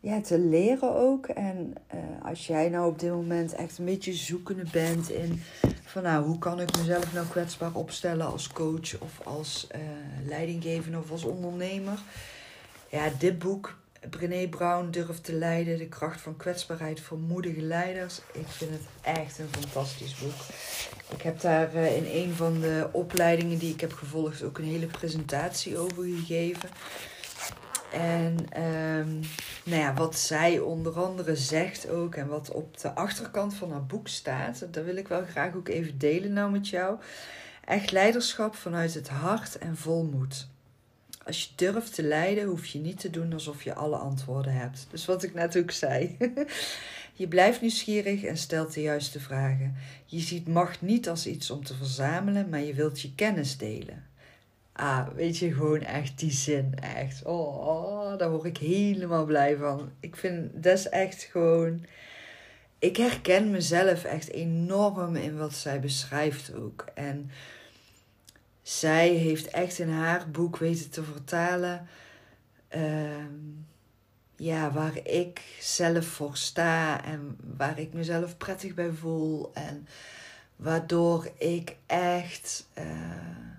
ja, 0.00 0.20
te 0.20 0.38
leren 0.38 0.94
ook. 0.94 1.26
En 1.26 1.74
uh, 1.94 2.00
als 2.28 2.46
jij 2.46 2.68
nou 2.68 2.88
op 2.88 2.98
dit 2.98 3.10
moment 3.10 3.54
echt 3.54 3.78
een 3.78 3.84
beetje 3.84 4.12
zoekende 4.12 4.64
bent 4.72 5.10
in 5.10 5.42
van 5.84 6.02
nou, 6.02 6.24
hoe 6.24 6.38
kan 6.38 6.60
ik 6.60 6.76
mezelf 6.76 7.12
nou 7.12 7.26
kwetsbaar 7.26 7.74
opstellen 7.74 8.26
als 8.26 8.48
coach 8.48 9.00
of 9.00 9.20
als 9.24 9.66
uh, 9.74 9.80
leidinggevende 10.28 10.98
of 10.98 11.10
als 11.10 11.24
ondernemer. 11.24 11.98
Ja, 12.88 13.08
dit 13.18 13.38
boek, 13.38 13.76
Brené 14.10 14.48
Brown 14.48 14.90
durft 14.90 15.24
te 15.24 15.32
leiden, 15.32 15.78
de 15.78 15.88
kracht 15.88 16.20
van 16.20 16.36
kwetsbaarheid 16.36 17.00
voor 17.00 17.18
moedige 17.18 17.60
leiders. 17.60 18.20
Ik 18.32 18.48
vind 18.48 18.70
het 18.70 19.14
echt 19.16 19.38
een 19.38 19.48
fantastisch 19.60 20.14
boek. 20.14 20.40
Ik 21.16 21.22
heb 21.22 21.40
daar 21.40 21.74
uh, 21.74 21.96
in 21.96 22.06
een 22.06 22.34
van 22.34 22.60
de 22.60 22.88
opleidingen 22.92 23.58
die 23.58 23.72
ik 23.72 23.80
heb 23.80 23.92
gevolgd 23.92 24.42
ook 24.42 24.58
een 24.58 24.64
hele 24.64 24.86
presentatie 24.86 25.78
over 25.78 26.04
gegeven. 26.04 26.68
En 27.92 28.36
um, 28.62 29.20
nou 29.64 29.80
ja, 29.80 29.94
wat 29.94 30.18
zij 30.18 30.58
onder 30.58 30.92
andere 30.92 31.36
zegt 31.36 31.88
ook 31.88 32.14
en 32.14 32.28
wat 32.28 32.50
op 32.50 32.80
de 32.80 32.94
achterkant 32.94 33.54
van 33.54 33.70
haar 33.70 33.86
boek 33.86 34.08
staat, 34.08 34.66
dat 34.70 34.84
wil 34.84 34.96
ik 34.96 35.08
wel 35.08 35.24
graag 35.24 35.54
ook 35.54 35.68
even 35.68 35.98
delen 35.98 36.32
nou 36.32 36.50
met 36.50 36.68
jou. 36.68 36.98
Echt 37.64 37.90
leiderschap 37.90 38.54
vanuit 38.54 38.94
het 38.94 39.08
hart 39.08 39.58
en 39.58 39.76
volmoed. 39.76 40.48
Als 41.24 41.42
je 41.42 41.48
durft 41.54 41.94
te 41.94 42.02
leiden, 42.02 42.44
hoef 42.44 42.66
je 42.66 42.78
niet 42.78 43.00
te 43.00 43.10
doen 43.10 43.32
alsof 43.32 43.62
je 43.62 43.74
alle 43.74 43.96
antwoorden 43.96 44.52
hebt. 44.52 44.86
Dus 44.90 45.04
wat 45.04 45.22
ik 45.22 45.34
net 45.34 45.56
ook 45.56 45.70
zei. 45.70 46.16
Je 47.12 47.28
blijft 47.28 47.60
nieuwsgierig 47.60 48.22
en 48.22 48.36
stelt 48.36 48.74
de 48.74 48.80
juiste 48.80 49.20
vragen. 49.20 49.76
Je 50.06 50.20
ziet 50.20 50.48
macht 50.48 50.82
niet 50.82 51.08
als 51.08 51.26
iets 51.26 51.50
om 51.50 51.64
te 51.64 51.74
verzamelen, 51.74 52.48
maar 52.48 52.60
je 52.60 52.74
wilt 52.74 53.00
je 53.00 53.14
kennis 53.14 53.56
delen. 53.56 54.04
Ah, 54.80 55.06
weet 55.14 55.38
je, 55.38 55.52
gewoon 55.52 55.80
echt 55.80 56.18
die 56.18 56.30
zin. 56.30 56.74
Echt. 56.74 57.24
Oh, 57.24 57.68
oh, 57.68 58.18
daar 58.18 58.30
word 58.30 58.44
ik 58.44 58.58
helemaal 58.58 59.24
blij 59.24 59.56
van. 59.56 59.92
Ik 60.00 60.16
vind, 60.16 60.62
dat 60.62 60.78
is 60.78 60.88
echt 60.88 61.22
gewoon. 61.22 61.84
Ik 62.78 62.96
herken 62.96 63.50
mezelf 63.50 64.04
echt 64.04 64.30
enorm 64.30 65.16
in 65.16 65.36
wat 65.36 65.52
zij 65.52 65.80
beschrijft 65.80 66.54
ook. 66.54 66.84
En 66.94 67.30
zij 68.62 69.08
heeft 69.08 69.46
echt 69.46 69.78
in 69.78 69.90
haar 69.90 70.30
boek 70.30 70.56
weten 70.56 70.90
te 70.90 71.02
vertalen. 71.02 71.88
Uh, 72.76 73.24
ja, 74.36 74.72
waar 74.72 75.06
ik 75.06 75.40
zelf 75.60 76.04
voor 76.04 76.36
sta 76.36 77.04
en 77.04 77.36
waar 77.56 77.78
ik 77.78 77.92
mezelf 77.92 78.36
prettig 78.36 78.74
bij 78.74 78.90
voel. 78.90 79.50
En 79.54 79.86
waardoor 80.56 81.30
ik 81.38 81.76
echt. 81.86 82.66
Uh, 82.78 83.50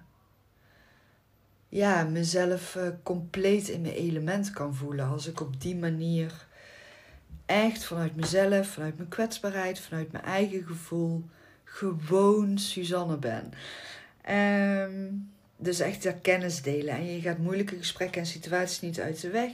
ja, 1.72 2.04
mezelf 2.04 2.76
uh, 2.76 2.88
compleet 3.04 3.68
in 3.68 3.82
mijn 3.82 3.94
element 3.94 4.52
kan 4.52 4.76
voelen. 4.76 5.08
Als 5.08 5.28
ik 5.28 5.42
op 5.42 5.62
die 5.62 5.76
manier 5.76 6.48
echt 7.46 7.84
vanuit 7.84 8.16
mezelf, 8.16 8.68
vanuit 8.68 8.98
mijn 8.98 9.10
kwetsbaarheid, 9.10 9.80
vanuit 9.80 10.12
mijn 10.12 10.24
eigen 10.24 10.64
gevoel, 10.64 11.24
gewoon 11.64 12.58
Suzanne 12.58 13.18
ben. 13.18 13.54
Um, 14.30 15.32
dus 15.58 15.80
echt 15.80 16.04
dat 16.04 16.22
kennis 16.22 16.62
delen. 16.62 16.96
En 16.96 17.06
je 17.06 17.22
gaat 17.22 17.38
moeilijke 17.38 17.78
gesprekken 17.78 18.22
en 18.22 18.28
situaties 18.28 18.82
niet 18.82 19.00
uit 19.00 19.22
de 19.22 19.30
weg. 19.30 19.52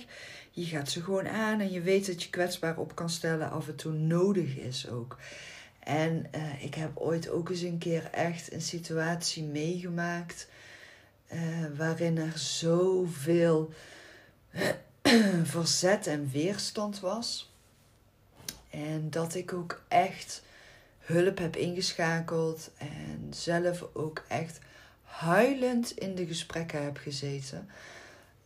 Je 0.52 0.66
gaat 0.66 0.90
ze 0.90 1.04
gewoon 1.04 1.28
aan 1.28 1.60
en 1.60 1.72
je 1.72 1.82
weet 1.82 2.06
dat 2.06 2.24
je 2.24 2.30
kwetsbaar 2.30 2.78
op 2.78 2.96
kan 2.96 3.10
stellen 3.10 3.52
af 3.52 3.68
en 3.68 3.76
toe 3.76 3.94
nodig 3.94 4.58
is 4.58 4.90
ook. 4.90 5.18
En 5.80 6.26
uh, 6.36 6.64
ik 6.64 6.74
heb 6.74 6.98
ooit 6.98 7.30
ook 7.30 7.50
eens 7.50 7.62
een 7.62 7.78
keer 7.78 8.10
echt 8.12 8.54
een 8.54 8.62
situatie 8.62 9.44
meegemaakt 9.44 10.48
uh, 11.34 11.40
waarin 11.78 12.18
er 12.18 12.38
zoveel 12.38 13.74
verzet 15.44 16.08
en 16.08 16.30
weerstand 16.32 17.00
was. 17.00 17.52
En 18.70 19.10
dat 19.10 19.36
ik 19.36 19.54
ook 19.54 19.82
echt 19.88 20.44
hulp 21.00 21.38
heb 21.38 21.56
ingeschakeld 21.56 22.72
en 22.78 23.28
zelf 23.30 23.86
ook 23.94 24.24
echt 24.28 24.60
huilend 25.04 25.92
in 25.92 26.16
de 26.16 26.26
gesprekken 26.26 26.84
heb 26.84 26.98
gezeten. 26.98 27.70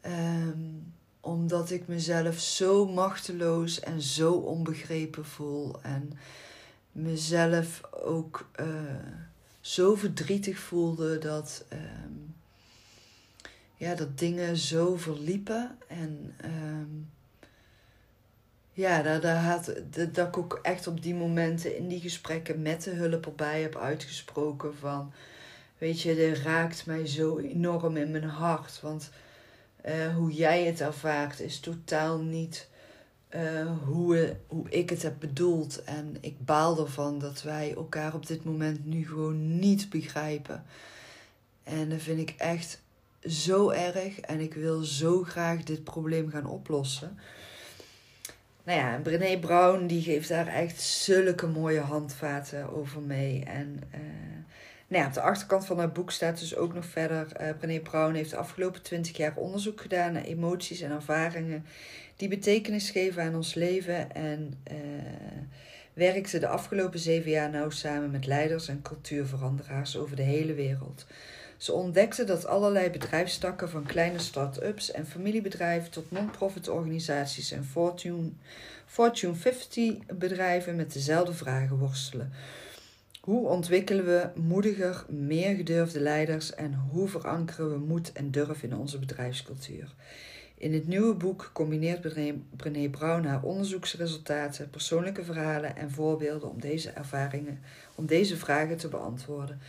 Um, 0.05 0.93
omdat 1.21 1.69
ik 1.69 1.87
mezelf 1.87 2.39
zo 2.39 2.85
machteloos 2.87 3.79
en 3.79 4.01
zo 4.01 4.33
onbegrepen 4.33 5.25
voel. 5.25 5.81
En 5.81 6.13
mezelf 6.91 7.81
ook 7.91 8.49
uh, 8.59 8.65
zo 9.59 9.95
verdrietig 9.95 10.59
voelde 10.59 11.17
dat, 11.17 11.65
um, 11.73 12.35
ja, 13.81 13.95
dat 13.95 14.17
dingen 14.17 14.57
zo 14.57 14.95
verliepen. 14.95 15.77
En 15.87 16.35
um, 16.45 17.09
ja, 18.73 19.01
daar, 19.01 19.21
daar 19.21 19.43
had, 19.43 19.73
dat, 20.11 20.27
ik 20.27 20.37
ook 20.37 20.59
echt 20.61 20.87
op 20.87 21.01
die 21.01 21.15
momenten 21.15 21.77
in 21.77 21.87
die 21.87 21.99
gesprekken 21.99 22.61
met 22.61 22.83
de 22.83 22.91
hulp 22.91 23.25
erbij 23.25 23.61
heb 23.61 23.75
uitgesproken 23.75 24.75
van... 24.77 25.11
Weet 25.77 26.01
je, 26.01 26.15
dit 26.15 26.37
raakt 26.37 26.85
mij 26.85 27.07
zo 27.07 27.37
enorm 27.37 27.97
in 27.97 28.11
mijn 28.11 28.23
hart. 28.23 28.81
Want 28.81 29.09
uh, 29.85 30.15
hoe 30.15 30.31
jij 30.31 30.65
het 30.65 30.81
ervaart 30.81 31.39
is 31.39 31.59
totaal 31.59 32.19
niet 32.19 32.67
uh, 33.29 33.77
hoe, 33.83 34.35
hoe 34.47 34.69
ik 34.69 34.89
het 34.89 35.01
heb 35.01 35.15
bedoeld. 35.19 35.83
En 35.83 36.17
ik 36.19 36.45
baal 36.45 36.79
ervan 36.79 37.19
dat 37.19 37.41
wij 37.41 37.73
elkaar 37.75 38.13
op 38.13 38.27
dit 38.27 38.43
moment 38.43 38.85
nu 38.85 39.07
gewoon 39.07 39.59
niet 39.59 39.89
begrijpen. 39.89 40.65
En 41.63 41.89
dat 41.89 42.01
vind 42.01 42.19
ik 42.19 42.35
echt 42.37 42.81
zo 43.25 43.69
erg. 43.69 44.19
En 44.19 44.39
ik 44.39 44.53
wil 44.53 44.81
zo 44.81 45.23
graag 45.23 45.63
dit 45.63 45.83
probleem 45.83 46.29
gaan 46.29 46.45
oplossen. 46.45 47.17
Nou 48.63 48.79
ja, 48.79 48.99
Brené 49.03 49.39
Brown 49.39 49.85
die 49.85 50.01
geeft 50.01 50.29
daar 50.29 50.47
echt 50.47 50.81
zulke 50.81 51.47
mooie 51.47 51.79
handvaten 51.79 52.73
over 52.75 53.01
mee. 53.01 53.43
En 53.45 53.79
uh, 53.93 53.99
nou 54.87 55.03
ja, 55.03 55.07
op 55.07 55.13
de 55.13 55.21
achterkant 55.21 55.65
van 55.65 55.77
haar 55.77 55.91
boek 55.91 56.11
staat 56.11 56.39
dus 56.39 56.55
ook 56.55 56.73
nog 56.73 56.85
verder. 56.85 57.27
Uh, 57.41 57.49
Brené 57.59 57.79
Brown 57.79 58.13
heeft 58.13 58.29
de 58.29 58.35
afgelopen 58.35 58.81
twintig 58.81 59.17
jaar 59.17 59.35
onderzoek 59.35 59.81
gedaan 59.81 60.13
naar 60.13 60.23
emoties 60.23 60.81
en 60.81 60.91
ervaringen 60.91 61.65
die 62.15 62.29
betekenis 62.29 62.89
geven 62.89 63.23
aan 63.23 63.35
ons 63.35 63.53
leven. 63.53 64.11
En 64.11 64.53
uh, 64.71 64.77
werkte 65.93 66.39
de 66.39 66.47
afgelopen 66.47 66.99
zeven 66.99 67.31
jaar 67.31 67.49
nauw 67.49 67.69
samen 67.69 68.11
met 68.11 68.25
leiders 68.25 68.67
en 68.67 68.81
cultuurveranderaars 68.81 69.97
over 69.97 70.15
de 70.15 70.21
hele 70.21 70.53
wereld. 70.53 71.05
Ze 71.61 71.73
ontdekte 71.73 72.23
dat 72.23 72.45
allerlei 72.45 72.89
bedrijfstakken 72.89 73.69
van 73.69 73.83
kleine 73.83 74.19
start-ups 74.19 74.91
en 74.91 75.05
familiebedrijven 75.05 75.91
tot 75.91 76.11
non-profit 76.11 76.69
organisaties 76.69 77.51
en 77.51 77.65
Fortune, 77.65 78.29
Fortune 78.85 79.33
50 79.33 79.97
bedrijven 80.05 80.75
met 80.75 80.93
dezelfde 80.93 81.33
vragen 81.33 81.77
worstelen. 81.77 82.31
Hoe 83.19 83.47
ontwikkelen 83.47 84.05
we 84.05 84.29
moediger, 84.35 85.05
meer 85.09 85.55
gedurfde 85.55 85.99
leiders 85.99 86.53
en 86.53 86.73
hoe 86.73 87.07
verankeren 87.07 87.69
we 87.69 87.77
moed 87.77 88.11
en 88.11 88.31
durf 88.31 88.63
in 88.63 88.75
onze 88.75 88.99
bedrijfscultuur? 88.99 89.93
In 90.61 90.73
het 90.73 90.87
nieuwe 90.87 91.13
boek 91.13 91.49
combineert 91.53 92.01
Brené 92.55 92.89
Brown 92.89 93.25
haar 93.25 93.43
onderzoeksresultaten, 93.43 94.69
persoonlijke 94.69 95.23
verhalen 95.23 95.75
en 95.75 95.91
voorbeelden 95.91 96.49
om 96.49 96.59
deze 96.59 96.89
ervaringen, 96.89 97.59
om 97.95 98.05
deze 98.05 98.37
vragen 98.37 98.77
te 98.77 98.87
beantwoorden. 98.87 99.59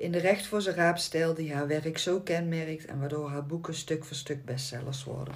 In 0.00 0.12
de 0.12 0.18
recht 0.18 0.46
voor 0.46 0.62
zijn 0.62 0.76
raapstijl 0.76 1.34
die 1.34 1.54
haar 1.54 1.66
werk 1.66 1.98
zo 1.98 2.20
kenmerkt 2.20 2.84
en 2.84 2.98
waardoor 2.98 3.30
haar 3.30 3.46
boeken 3.46 3.74
stuk 3.74 4.04
voor 4.04 4.16
stuk 4.16 4.44
bestsellers 4.44 5.04
worden. 5.04 5.34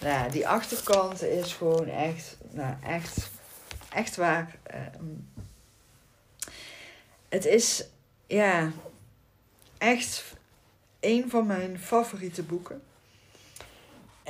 Nou, 0.00 0.30
die 0.30 0.48
achterkant 0.48 1.22
is 1.22 1.52
gewoon 1.52 1.86
echt, 1.86 2.36
nou, 2.50 2.74
echt, 2.82 3.30
echt 3.92 4.16
waar. 4.16 4.56
Ehm, 4.62 5.04
het 7.28 7.44
is 7.44 7.86
ja, 8.26 8.70
echt 9.78 10.36
een 11.00 11.30
van 11.30 11.46
mijn 11.46 11.78
favoriete 11.78 12.42
boeken. 12.42 12.82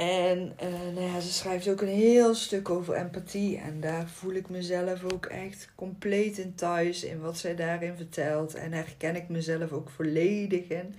En 0.00 0.52
uh, 0.62 0.94
nou 0.94 1.00
ja, 1.00 1.20
ze 1.20 1.32
schrijft 1.32 1.68
ook 1.68 1.80
een 1.80 1.88
heel 1.88 2.34
stuk 2.34 2.70
over 2.70 2.94
empathie. 2.94 3.58
En 3.58 3.80
daar 3.80 4.08
voel 4.08 4.32
ik 4.32 4.48
mezelf 4.48 5.04
ook 5.12 5.26
echt 5.26 5.68
compleet 5.74 6.38
in 6.38 6.54
thuis 6.54 7.04
in 7.04 7.20
wat 7.20 7.38
zij 7.38 7.56
daarin 7.56 7.96
vertelt. 7.96 8.54
En 8.54 8.72
herken 8.72 9.16
ik 9.16 9.28
mezelf 9.28 9.72
ook 9.72 9.90
volledig 9.90 10.68
in. 10.68 10.94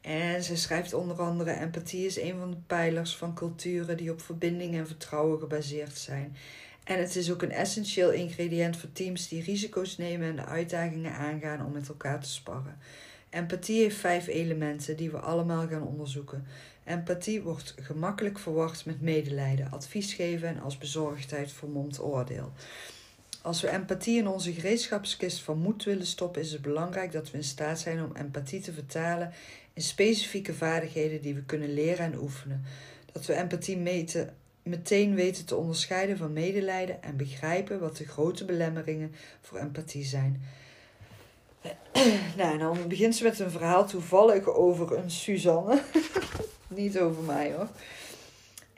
En 0.00 0.42
ze 0.42 0.56
schrijft 0.56 0.94
onder 0.94 1.20
andere: 1.20 1.52
empathie 1.52 2.06
is 2.06 2.20
een 2.20 2.38
van 2.38 2.50
de 2.50 2.56
pijlers 2.66 3.16
van 3.16 3.34
culturen 3.34 3.96
die 3.96 4.10
op 4.10 4.22
verbinding 4.22 4.74
en 4.74 4.86
vertrouwen 4.86 5.38
gebaseerd 5.38 5.98
zijn. 5.98 6.36
En 6.84 6.98
het 6.98 7.16
is 7.16 7.32
ook 7.32 7.42
een 7.42 7.52
essentieel 7.52 8.12
ingrediënt 8.12 8.76
voor 8.76 8.92
teams 8.92 9.28
die 9.28 9.42
risico's 9.42 9.96
nemen 9.96 10.28
en 10.28 10.36
de 10.36 10.44
uitdagingen 10.44 11.12
aangaan 11.12 11.66
om 11.66 11.72
met 11.72 11.88
elkaar 11.88 12.20
te 12.20 12.28
sparren. 12.28 12.78
Empathie 13.30 13.82
heeft 13.82 13.96
vijf 13.96 14.26
elementen 14.26 14.96
die 14.96 15.10
we 15.10 15.18
allemaal 15.18 15.68
gaan 15.68 15.86
onderzoeken. 15.86 16.46
Empathie 16.86 17.42
wordt 17.42 17.74
gemakkelijk 17.80 18.38
verwacht 18.38 18.86
met 18.86 19.00
medelijden, 19.00 19.70
advies 19.70 20.14
geven 20.14 20.48
en 20.48 20.60
als 20.60 20.78
bezorgdheid 20.78 21.52
vermomd 21.52 22.00
oordeel. 22.00 22.52
Als 23.42 23.60
we 23.60 23.70
empathie 23.70 24.18
in 24.18 24.28
onze 24.28 24.52
gereedschapskist 24.52 25.42
van 25.42 25.58
moed 25.58 25.84
willen 25.84 26.06
stoppen, 26.06 26.42
is 26.42 26.52
het 26.52 26.62
belangrijk 26.62 27.12
dat 27.12 27.30
we 27.30 27.36
in 27.36 27.44
staat 27.44 27.78
zijn 27.80 28.04
om 28.04 28.16
empathie 28.16 28.60
te 28.60 28.72
vertalen 28.72 29.32
in 29.72 29.82
specifieke 29.82 30.54
vaardigheden 30.54 31.22
die 31.22 31.34
we 31.34 31.42
kunnen 31.42 31.74
leren 31.74 32.12
en 32.12 32.18
oefenen. 32.18 32.64
Dat 33.12 33.26
we 33.26 33.34
empathie 33.34 33.76
meten 33.76 34.34
meteen 34.62 35.14
weten 35.14 35.44
te 35.44 35.56
onderscheiden 35.56 36.16
van 36.16 36.32
medelijden 36.32 37.02
en 37.02 37.16
begrijpen 37.16 37.80
wat 37.80 37.96
de 37.96 38.06
grote 38.06 38.44
belemmeringen 38.44 39.14
voor 39.40 39.58
empathie 39.58 40.04
zijn. 40.04 40.42
nou, 42.36 42.52
en 42.52 42.58
dan 42.58 42.88
begint 42.88 43.16
ze 43.16 43.22
met 43.22 43.38
een 43.38 43.50
verhaal 43.50 43.86
toevallig 43.86 44.46
over 44.46 44.98
een 44.98 45.10
Suzanne. 45.10 45.82
Niet 46.76 46.98
over 46.98 47.22
mij 47.22 47.52
hoor. 47.52 47.68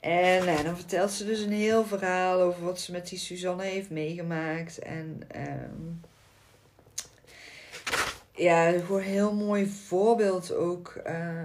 En 0.01 0.45
nou, 0.45 0.63
dan 0.63 0.77
vertelt 0.77 1.11
ze 1.11 1.25
dus 1.25 1.41
een 1.41 1.53
heel 1.53 1.85
verhaal 1.85 2.41
over 2.41 2.65
wat 2.65 2.81
ze 2.81 2.93
met 2.93 3.09
die 3.09 3.19
Suzanne 3.19 3.65
heeft 3.65 3.91
meegemaakt. 3.91 4.79
En 4.79 5.23
um, 5.37 6.01
ja, 8.35 8.71
gewoon 8.71 9.01
een 9.01 9.07
heel 9.07 9.35
mooi 9.35 9.67
voorbeeld 9.67 10.53
ook. 10.53 11.01
Uh, 11.07 11.43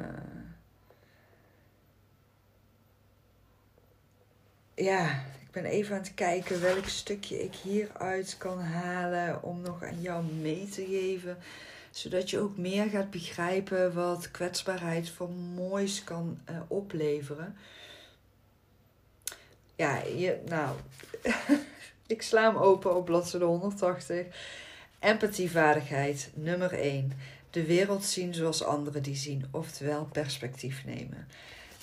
ja, 4.76 5.24
ik 5.42 5.52
ben 5.52 5.66
even 5.66 5.96
aan 5.96 6.02
het 6.02 6.14
kijken 6.14 6.62
welk 6.62 6.88
stukje 6.88 7.44
ik 7.44 7.56
hieruit 7.56 8.36
kan 8.38 8.60
halen 8.60 9.44
om 9.44 9.62
nog 9.62 9.84
aan 9.84 10.02
jou 10.02 10.24
mee 10.24 10.70
te 10.70 10.86
geven. 10.86 11.38
Zodat 11.94 12.30
je 12.30 12.40
ook 12.40 12.58
meer 12.58 12.90
gaat 12.90 13.10
begrijpen 13.12 13.94
wat 13.94 14.32
kwetsbaarheid 14.32 15.10
voor 15.10 15.30
moois 15.30 16.04
kan 16.04 16.40
uh, 16.50 16.58
opleveren. 16.68 17.58
Ja, 19.76 19.98
je, 20.04 20.40
nou, 20.46 20.76
ik 22.08 22.22
sla 22.22 22.44
hem 22.44 22.58
open 22.58 22.96
op 22.96 23.06
bladzijde 23.06 23.46
180. 23.46 24.26
Empathievaardigheid 25.00 26.32
nummer 26.34 26.74
1. 26.74 27.14
De 27.50 27.66
wereld 27.66 28.06
zien 28.06 28.34
zoals 28.34 28.64
anderen 28.64 29.04
die 29.04 29.16
zien, 29.16 29.46
oftewel 29.52 30.06
perspectief 30.06 30.86
nemen. 30.86 31.28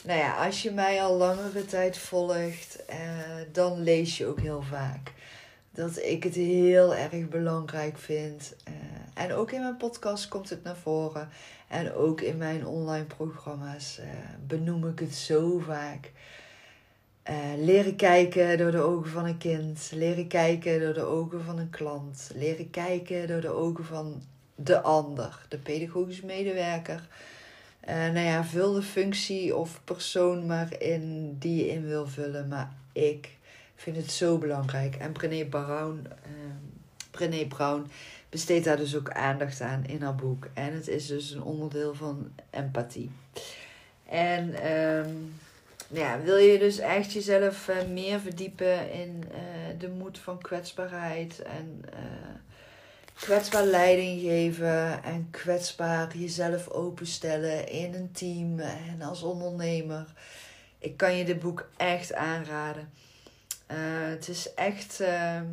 Nou 0.04 0.18
ja, 0.18 0.44
als 0.46 0.62
je 0.62 0.70
mij 0.70 1.02
al 1.02 1.16
langere 1.16 1.64
tijd 1.64 1.98
volgt, 1.98 2.84
eh, 2.86 2.98
dan 3.52 3.82
lees 3.82 4.16
je 4.16 4.26
ook 4.26 4.40
heel 4.40 4.62
vaak 4.62 5.12
dat 5.70 6.02
ik 6.02 6.24
het 6.24 6.34
heel 6.34 6.94
erg 6.94 7.28
belangrijk 7.28 7.98
vind. 7.98 8.56
Uh, 8.68 8.74
en 9.14 9.32
ook 9.32 9.50
in 9.50 9.60
mijn 9.60 9.76
podcast 9.76 10.28
komt 10.28 10.50
het 10.50 10.62
naar 10.62 10.76
voren. 10.76 11.28
En 11.68 11.92
ook 11.94 12.20
in 12.20 12.36
mijn 12.36 12.66
online 12.66 13.04
programma's 13.04 13.98
uh, 14.00 14.06
benoem 14.46 14.88
ik 14.88 14.98
het 14.98 15.14
zo 15.14 15.58
vaak. 15.58 16.12
Uh, 17.30 17.36
leren 17.56 17.96
kijken 17.96 18.58
door 18.58 18.70
de 18.70 18.80
ogen 18.80 19.10
van 19.10 19.26
een 19.26 19.38
kind. 19.38 19.90
Leren 19.94 20.26
kijken 20.26 20.80
door 20.80 20.94
de 20.94 21.04
ogen 21.04 21.44
van 21.44 21.58
een 21.58 21.70
klant. 21.70 22.30
Leren 22.34 22.70
kijken 22.70 23.28
door 23.28 23.40
de 23.40 23.50
ogen 23.50 23.84
van 23.84 24.22
de 24.54 24.80
ander, 24.80 25.46
de 25.48 25.58
pedagogisch 25.58 26.20
medewerker 26.20 27.08
nou 27.86 28.18
ja, 28.18 28.44
vul 28.44 28.72
de 28.72 28.82
functie 28.82 29.56
of 29.56 29.80
persoon 29.84 30.46
maar 30.46 30.82
in 30.82 31.36
die 31.38 31.64
je 31.64 31.70
in 31.70 31.86
wil 31.86 32.06
vullen. 32.06 32.48
Maar 32.48 32.72
ik 32.92 33.36
vind 33.80 33.96
het 33.96 34.10
zo 34.10 34.38
belangrijk. 34.38 34.96
En 34.96 35.12
Brené 35.12 35.44
Brown, 35.44 36.06
uh, 36.06 36.32
Brené 37.10 37.46
Brown 37.46 37.90
besteedt 38.28 38.64
daar 38.64 38.76
dus 38.76 38.96
ook 38.96 39.10
aandacht 39.10 39.60
aan 39.60 39.84
in 39.86 40.02
haar 40.02 40.14
boek. 40.14 40.46
En 40.54 40.72
het 40.72 40.88
is 40.88 41.06
dus 41.06 41.30
een 41.30 41.42
onderdeel 41.42 41.94
van 41.94 42.32
empathie. 42.50 43.10
En 44.08 44.54
ehm, 44.54 45.14
ja, 45.88 46.20
wil 46.20 46.36
je 46.36 46.58
dus 46.58 46.78
echt 46.78 47.12
jezelf 47.12 47.68
uh, 47.68 47.76
meer 47.92 48.20
verdiepen 48.20 48.92
in 48.92 49.24
uh, 49.32 49.38
de 49.78 49.88
moed 49.88 50.18
van 50.18 50.38
kwetsbaarheid 50.38 51.42
en 51.42 51.82
uh, 51.94 52.00
kwetsbaar 53.14 53.64
leiding 53.64 54.20
geven 54.20 55.02
en 55.02 55.28
kwetsbaar 55.30 56.16
jezelf 56.16 56.68
openstellen 56.68 57.68
in 57.68 57.94
een 57.94 58.12
team 58.12 58.58
en 58.58 59.02
als 59.02 59.22
ondernemer. 59.22 60.06
Ik 60.78 60.96
kan 60.96 61.16
je 61.16 61.24
dit 61.24 61.40
boek 61.40 61.68
echt 61.76 62.14
aanraden. 62.14 62.90
Het 64.10 64.28
is 64.28 64.54
echt 64.54 65.00
ehm, 65.00 65.46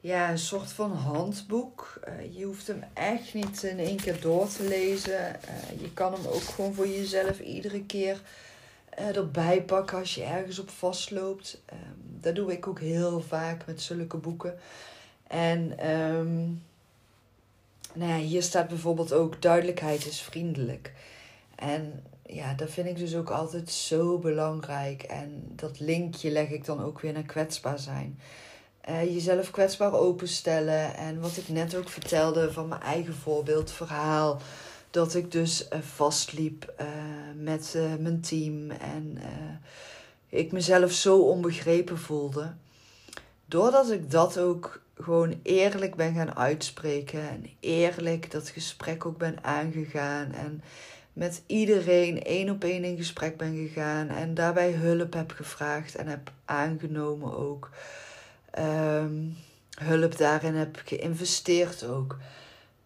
ja, 0.00 0.30
een 0.30 0.38
soort 0.38 0.72
van 0.72 0.92
handboek. 0.92 2.00
je 2.30 2.44
hoeft 2.44 2.66
hem 2.66 2.82
echt 2.94 3.34
niet 3.34 3.62
in 3.62 3.78
één 3.78 3.96
keer 3.96 4.20
door 4.20 4.48
te 4.48 4.62
lezen. 4.62 5.38
je 5.80 5.92
kan 5.94 6.12
hem 6.12 6.26
ook 6.26 6.42
gewoon 6.42 6.74
voor 6.74 6.88
jezelf 6.88 7.40
iedere 7.40 7.84
keer 7.84 8.20
erbij 8.90 9.62
pakken 9.62 9.98
als 9.98 10.14
je 10.14 10.22
ergens 10.22 10.58
op 10.58 10.70
vastloopt. 10.70 11.62
Um, 11.72 11.78
dat 12.20 12.34
doe 12.34 12.52
ik 12.52 12.66
ook 12.66 12.80
heel 12.80 13.20
vaak 13.20 13.66
met 13.66 13.82
zulke 13.82 14.16
boeken. 14.16 14.58
En 15.26 15.90
um, 15.90 16.62
nou 17.94 18.10
ja, 18.10 18.16
hier 18.16 18.42
staat 18.42 18.68
bijvoorbeeld 18.68 19.12
ook 19.12 19.42
duidelijkheid 19.42 20.06
is 20.06 20.20
vriendelijk. 20.20 20.92
En 21.54 22.04
ja, 22.32 22.54
dat 22.54 22.70
vind 22.70 22.86
ik 22.86 22.96
dus 22.96 23.14
ook 23.16 23.30
altijd 23.30 23.70
zo 23.70 24.18
belangrijk. 24.18 25.02
En 25.02 25.44
dat 25.56 25.80
linkje 25.80 26.30
leg 26.30 26.50
ik 26.50 26.64
dan 26.64 26.82
ook 26.82 27.00
weer 27.00 27.12
naar 27.12 27.22
kwetsbaar 27.22 27.78
zijn. 27.78 28.18
Uh, 28.88 29.04
jezelf 29.04 29.50
kwetsbaar 29.50 29.92
openstellen. 29.92 30.94
En 30.94 31.20
wat 31.20 31.36
ik 31.36 31.48
net 31.48 31.74
ook 31.76 31.88
vertelde 31.88 32.52
van 32.52 32.68
mijn 32.68 32.80
eigen 32.80 33.14
voorbeeld, 33.14 33.70
verhaal 33.70 34.40
dat 34.90 35.14
ik 35.14 35.32
dus 35.32 35.68
uh, 35.72 35.78
vastliep 35.80 36.72
uh, 36.80 36.86
met 37.36 37.76
mijn 37.98 38.20
team 38.20 38.70
en 38.70 39.18
ik 40.28 40.52
mezelf 40.52 40.92
zo 40.92 41.18
onbegrepen 41.18 41.98
voelde. 41.98 42.52
Doordat 43.46 43.90
ik 43.90 44.10
dat 44.10 44.38
ook 44.38 44.82
gewoon 44.94 45.40
eerlijk 45.42 45.94
ben 45.94 46.14
gaan 46.14 46.36
uitspreken 46.36 47.28
en 47.28 47.46
eerlijk 47.60 48.30
dat 48.30 48.48
gesprek 48.48 49.06
ook 49.06 49.18
ben 49.18 49.44
aangegaan 49.44 50.32
en 50.32 50.62
met 51.12 51.42
iedereen 51.46 52.22
één 52.22 52.50
op 52.50 52.64
één 52.64 52.84
in 52.84 52.96
gesprek 52.96 53.36
ben 53.36 53.56
gegaan 53.56 54.08
en 54.08 54.34
daarbij 54.34 54.72
hulp 54.72 55.12
heb 55.12 55.30
gevraagd 55.30 55.94
en 55.94 56.06
heb 56.06 56.32
aangenomen 56.44 57.36
ook. 57.36 57.70
Um, 58.58 59.36
hulp 59.74 60.16
daarin 60.16 60.54
heb 60.54 60.82
geïnvesteerd 60.84 61.84
ook 61.84 62.18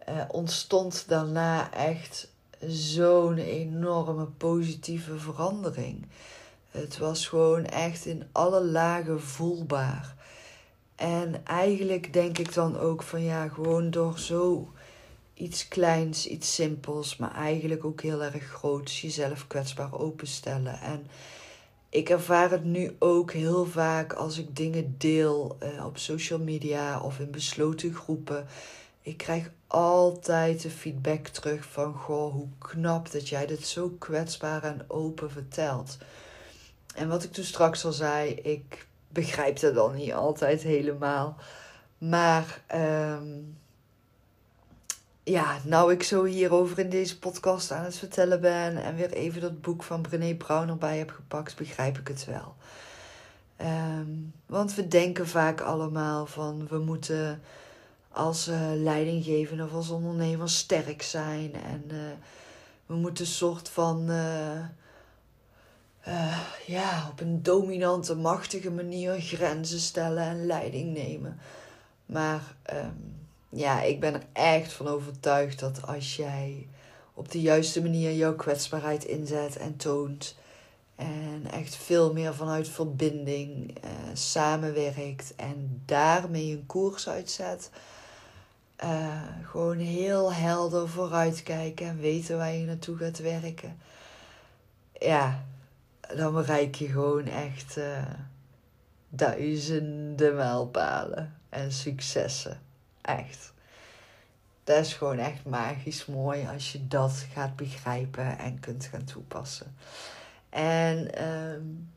uh, 0.08 0.24
ontstond 0.28 1.08
daarna 1.08 1.72
echt 1.72 2.28
zo'n 2.66 3.38
enorme 3.38 4.24
positieve 4.24 5.18
verandering. 5.18 6.06
Het 6.70 6.98
was 6.98 7.28
gewoon 7.28 7.64
echt 7.64 8.06
in 8.06 8.24
alle 8.32 8.64
lagen 8.64 9.22
voelbaar. 9.22 10.14
En 10.96 11.46
eigenlijk 11.46 12.12
denk 12.12 12.38
ik 12.38 12.54
dan 12.54 12.78
ook 12.78 13.02
van 13.02 13.22
ja, 13.22 13.48
gewoon 13.48 13.90
door 13.90 14.18
zo 14.18 14.72
iets 15.34 15.68
kleins, 15.68 16.26
iets 16.26 16.54
simpels, 16.54 17.16
maar 17.16 17.34
eigenlijk 17.34 17.84
ook 17.84 18.02
heel 18.02 18.22
erg 18.22 18.44
groots, 18.44 19.00
jezelf 19.00 19.46
kwetsbaar 19.46 19.98
openstellen. 19.98 20.80
En 20.80 21.06
ik 21.88 22.08
ervaar 22.08 22.50
het 22.50 22.64
nu 22.64 22.96
ook 22.98 23.32
heel 23.32 23.66
vaak 23.66 24.12
als 24.12 24.38
ik 24.38 24.56
dingen 24.56 24.94
deel 24.98 25.58
uh, 25.62 25.86
op 25.86 25.98
social 25.98 26.38
media 26.38 27.00
of 27.00 27.18
in 27.18 27.30
besloten 27.30 27.94
groepen. 27.94 28.46
Ik 29.02 29.16
krijg 29.16 29.50
altijd 29.66 30.62
de 30.62 30.70
feedback 30.70 31.26
terug 31.26 31.64
van: 31.64 31.94
Goh, 31.94 32.32
hoe 32.32 32.48
knap 32.58 33.12
dat 33.12 33.28
jij 33.28 33.46
dit 33.46 33.66
zo 33.66 33.88
kwetsbaar 33.98 34.62
en 34.62 34.84
open 34.88 35.30
vertelt. 35.30 35.98
En 36.94 37.08
wat 37.08 37.24
ik 37.24 37.32
toen 37.32 37.44
straks 37.44 37.84
al 37.84 37.92
zei, 37.92 38.30
ik 38.30 38.86
begrijp 39.08 39.60
dat 39.60 39.74
dan 39.74 39.94
niet 39.94 40.12
altijd 40.12 40.62
helemaal. 40.62 41.36
Maar 41.98 42.62
um, 42.74 43.58
ja, 45.24 45.58
nou 45.64 45.92
ik 45.92 46.02
zo 46.02 46.24
hierover 46.24 46.78
in 46.78 46.90
deze 46.90 47.18
podcast 47.18 47.70
aan 47.70 47.84
het 47.84 47.96
vertellen 47.96 48.40
ben 48.40 48.82
en 48.82 48.96
weer 48.96 49.12
even 49.12 49.40
dat 49.40 49.60
boek 49.60 49.82
van 49.82 50.02
Brené 50.02 50.34
Brown 50.34 50.68
erbij 50.68 50.98
heb 50.98 51.10
gepakt, 51.10 51.56
begrijp 51.56 51.98
ik 51.98 52.08
het 52.08 52.24
wel. 52.24 52.54
Um, 53.60 54.32
want 54.46 54.74
we 54.74 54.88
denken 54.88 55.28
vaak 55.28 55.60
allemaal 55.60 56.26
van 56.26 56.66
we 56.68 56.78
moeten 56.78 57.42
als 58.10 58.48
uh, 58.48 58.70
leidinggevende 58.74 59.64
of 59.64 59.72
als 59.72 59.90
ondernemer 59.90 60.50
sterk 60.50 61.02
zijn. 61.02 61.54
En 61.54 61.84
uh, 61.86 61.98
we 62.86 62.94
moeten 62.94 63.24
een 63.24 63.30
soort 63.30 63.68
van, 63.68 64.10
uh, 64.10 64.58
ja, 66.66 67.08
op 67.10 67.20
een 67.20 67.42
dominante, 67.42 68.14
machtige 68.14 68.70
manier 68.70 69.20
grenzen 69.20 69.80
stellen 69.80 70.22
en 70.22 70.46
leiding 70.46 70.92
nemen. 70.92 71.38
Maar 72.06 72.42
um, 72.72 73.23
ja, 73.54 73.82
ik 73.82 74.00
ben 74.00 74.14
er 74.14 74.26
echt 74.32 74.72
van 74.72 74.88
overtuigd 74.88 75.60
dat 75.60 75.86
als 75.86 76.16
jij 76.16 76.68
op 77.14 77.30
de 77.30 77.40
juiste 77.40 77.82
manier 77.82 78.12
jouw 78.12 78.34
kwetsbaarheid 78.34 79.04
inzet 79.04 79.56
en 79.56 79.76
toont. 79.76 80.36
En 80.96 81.46
echt 81.50 81.76
veel 81.76 82.12
meer 82.12 82.34
vanuit 82.34 82.68
verbinding 82.68 83.76
samenwerkt 84.12 85.34
en 85.36 85.82
daarmee 85.84 86.52
een 86.52 86.66
koers 86.66 87.08
uitzet 87.08 87.70
uh, 88.82 89.22
gewoon 89.42 89.78
heel 89.78 90.32
helder 90.32 90.88
vooruitkijken 90.88 91.86
en 91.86 91.98
weten 91.98 92.36
waar 92.36 92.52
je 92.54 92.66
naartoe 92.66 92.96
gaat 92.96 93.18
werken. 93.18 93.78
Ja, 94.92 95.44
dan 96.16 96.32
bereik 96.32 96.74
je 96.74 96.86
gewoon 96.86 97.26
echt 97.26 97.76
uh, 97.76 98.02
duizenden 99.08 100.34
mijlpalen 100.34 101.34
en 101.48 101.72
successen. 101.72 102.60
Echt. 103.04 103.52
Dat 104.64 104.78
is 104.78 104.94
gewoon 104.94 105.18
echt 105.18 105.44
magisch 105.44 106.06
mooi 106.06 106.46
als 106.52 106.72
je 106.72 106.86
dat 106.88 107.26
gaat 107.32 107.56
begrijpen 107.56 108.38
en 108.38 108.60
kunt 108.60 108.84
gaan 108.84 109.04
toepassen. 109.04 109.76
En 110.48 111.24
um, 111.28 111.92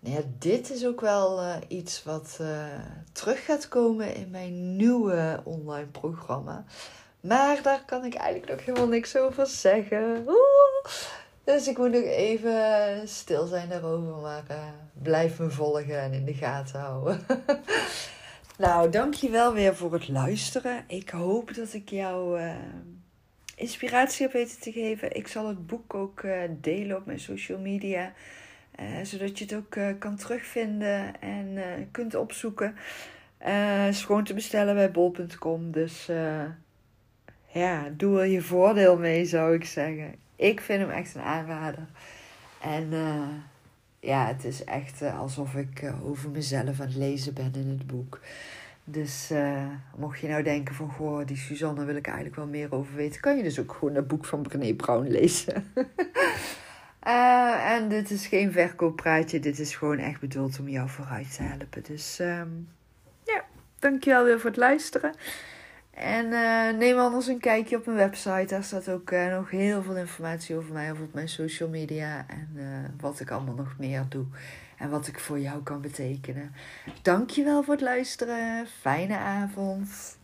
ja, 0.00 0.20
dit 0.38 0.70
is 0.70 0.86
ook 0.86 1.00
wel 1.00 1.42
uh, 1.42 1.54
iets 1.68 2.02
wat 2.04 2.38
uh, 2.40 2.64
terug 3.12 3.44
gaat 3.44 3.68
komen 3.68 4.14
in 4.14 4.30
mijn 4.30 4.76
nieuwe 4.76 5.40
online 5.44 5.86
programma. 5.86 6.64
Maar 7.20 7.62
daar 7.62 7.82
kan 7.84 8.04
ik 8.04 8.14
eigenlijk 8.14 8.50
nog 8.50 8.64
helemaal 8.64 8.88
niks 8.88 9.16
over 9.16 9.46
zeggen. 9.46 10.24
Dus 11.44 11.68
ik 11.68 11.78
moet 11.78 11.92
nog 11.92 12.02
even 12.02 13.08
stil 13.08 13.46
zijn 13.46 13.68
daarover. 13.68 14.14
Maar 14.14 14.44
uh, 14.50 14.56
blijf 14.92 15.38
me 15.38 15.50
volgen 15.50 16.00
en 16.00 16.12
in 16.12 16.24
de 16.24 16.34
gaten 16.34 16.80
houden. 16.80 17.26
nou, 18.58 18.90
dankjewel 18.90 19.52
weer 19.52 19.76
voor 19.76 19.92
het 19.92 20.08
luisteren. 20.08 20.84
Ik 20.86 21.10
hoop 21.10 21.54
dat 21.54 21.72
ik 21.72 21.88
jou 21.88 22.40
inspiratie 23.56 24.22
heb 24.22 24.32
weten 24.32 24.60
te 24.60 24.72
geven. 24.72 25.16
Ik 25.16 25.28
zal 25.28 25.48
het 25.48 25.66
boek 25.66 25.94
ook 25.94 26.24
delen 26.60 26.96
op 26.96 27.06
mijn 27.06 27.20
social 27.20 27.58
media. 27.58 28.12
Uh, 28.80 28.86
zodat 29.02 29.38
je 29.38 29.44
het 29.44 29.54
ook 29.54 29.98
kan 29.98 30.16
terugvinden 30.16 31.20
en 31.20 31.58
kunt 31.90 32.14
opzoeken. 32.14 32.76
Gewoon 33.90 34.24
te 34.24 34.34
bestellen 34.34 34.74
bij 34.74 34.90
bol.com. 34.90 35.70
Dus 35.70 36.08
ja, 37.52 37.88
doe 37.92 38.20
er 38.20 38.26
je 38.26 38.42
voordeel 38.42 38.98
mee, 38.98 39.24
zou 39.24 39.54
ik 39.54 39.64
zeggen. 39.64 40.14
Ik 40.36 40.60
vind 40.60 40.80
hem 40.80 40.90
echt 40.90 41.14
een 41.14 41.22
aanrader. 41.22 41.86
En 42.60 42.92
ja, 44.06 44.26
het 44.26 44.44
is 44.44 44.64
echt 44.64 45.02
alsof 45.02 45.54
ik 45.54 45.92
over 46.04 46.30
mezelf 46.30 46.80
aan 46.80 46.86
het 46.86 46.96
lezen 46.96 47.34
ben 47.34 47.52
in 47.54 47.68
het 47.68 47.86
boek. 47.86 48.20
Dus 48.84 49.30
mocht 49.96 50.20
je 50.20 50.28
nou 50.28 50.42
denken 50.42 50.74
van, 50.74 50.90
goh, 50.90 51.26
die 51.26 51.36
Suzanne 51.36 51.84
wil 51.84 51.96
ik 51.96 52.06
eigenlijk 52.06 52.36
wel 52.36 52.46
meer 52.46 52.74
over 52.74 52.94
weten, 52.94 53.20
kan 53.20 53.36
je 53.36 53.42
dus 53.42 53.60
ook 53.60 53.72
gewoon 53.72 53.94
het 53.94 54.08
boek 54.08 54.24
van 54.24 54.42
Brené 54.42 54.74
Brown 54.74 55.08
lezen. 55.08 55.64
En 57.76 57.88
dit 57.88 58.10
is 58.10 58.26
geen 58.26 58.52
verkooppraatje, 58.52 59.40
dit 59.40 59.58
is 59.58 59.76
gewoon 59.76 59.98
echt 59.98 60.20
bedoeld 60.20 60.58
om 60.58 60.68
jou 60.68 60.88
vooruit 60.88 61.34
te 61.34 61.42
helpen. 61.42 61.82
Dus 61.82 62.18
um, 62.18 62.68
ja, 63.24 63.44
dankjewel 63.78 64.24
weer 64.24 64.40
voor 64.40 64.50
het 64.50 64.58
luisteren. 64.58 65.14
En 65.96 66.26
uh, 66.26 66.78
neem 66.78 66.98
anders 66.98 67.26
een 67.26 67.38
kijkje 67.38 67.76
op 67.76 67.86
mijn 67.86 67.98
website. 67.98 68.46
Daar 68.46 68.64
staat 68.64 68.88
ook 68.88 69.10
uh, 69.10 69.36
nog 69.36 69.50
heel 69.50 69.82
veel 69.82 69.96
informatie 69.96 70.56
over 70.56 70.72
mij, 70.72 70.90
op 70.90 71.14
mijn 71.14 71.28
social 71.28 71.68
media. 71.68 72.26
En 72.28 72.94
wat 73.00 73.20
ik 73.20 73.30
allemaal 73.30 73.54
nog 73.54 73.74
meer 73.78 74.04
doe. 74.08 74.24
En 74.78 74.90
wat 74.90 75.06
ik 75.06 75.18
voor 75.18 75.38
jou 75.38 75.62
kan 75.62 75.80
betekenen. 75.80 76.54
Dankjewel 77.02 77.62
voor 77.62 77.74
het 77.74 77.82
luisteren. 77.82 78.66
Fijne 78.66 79.16
avond. 79.16 80.18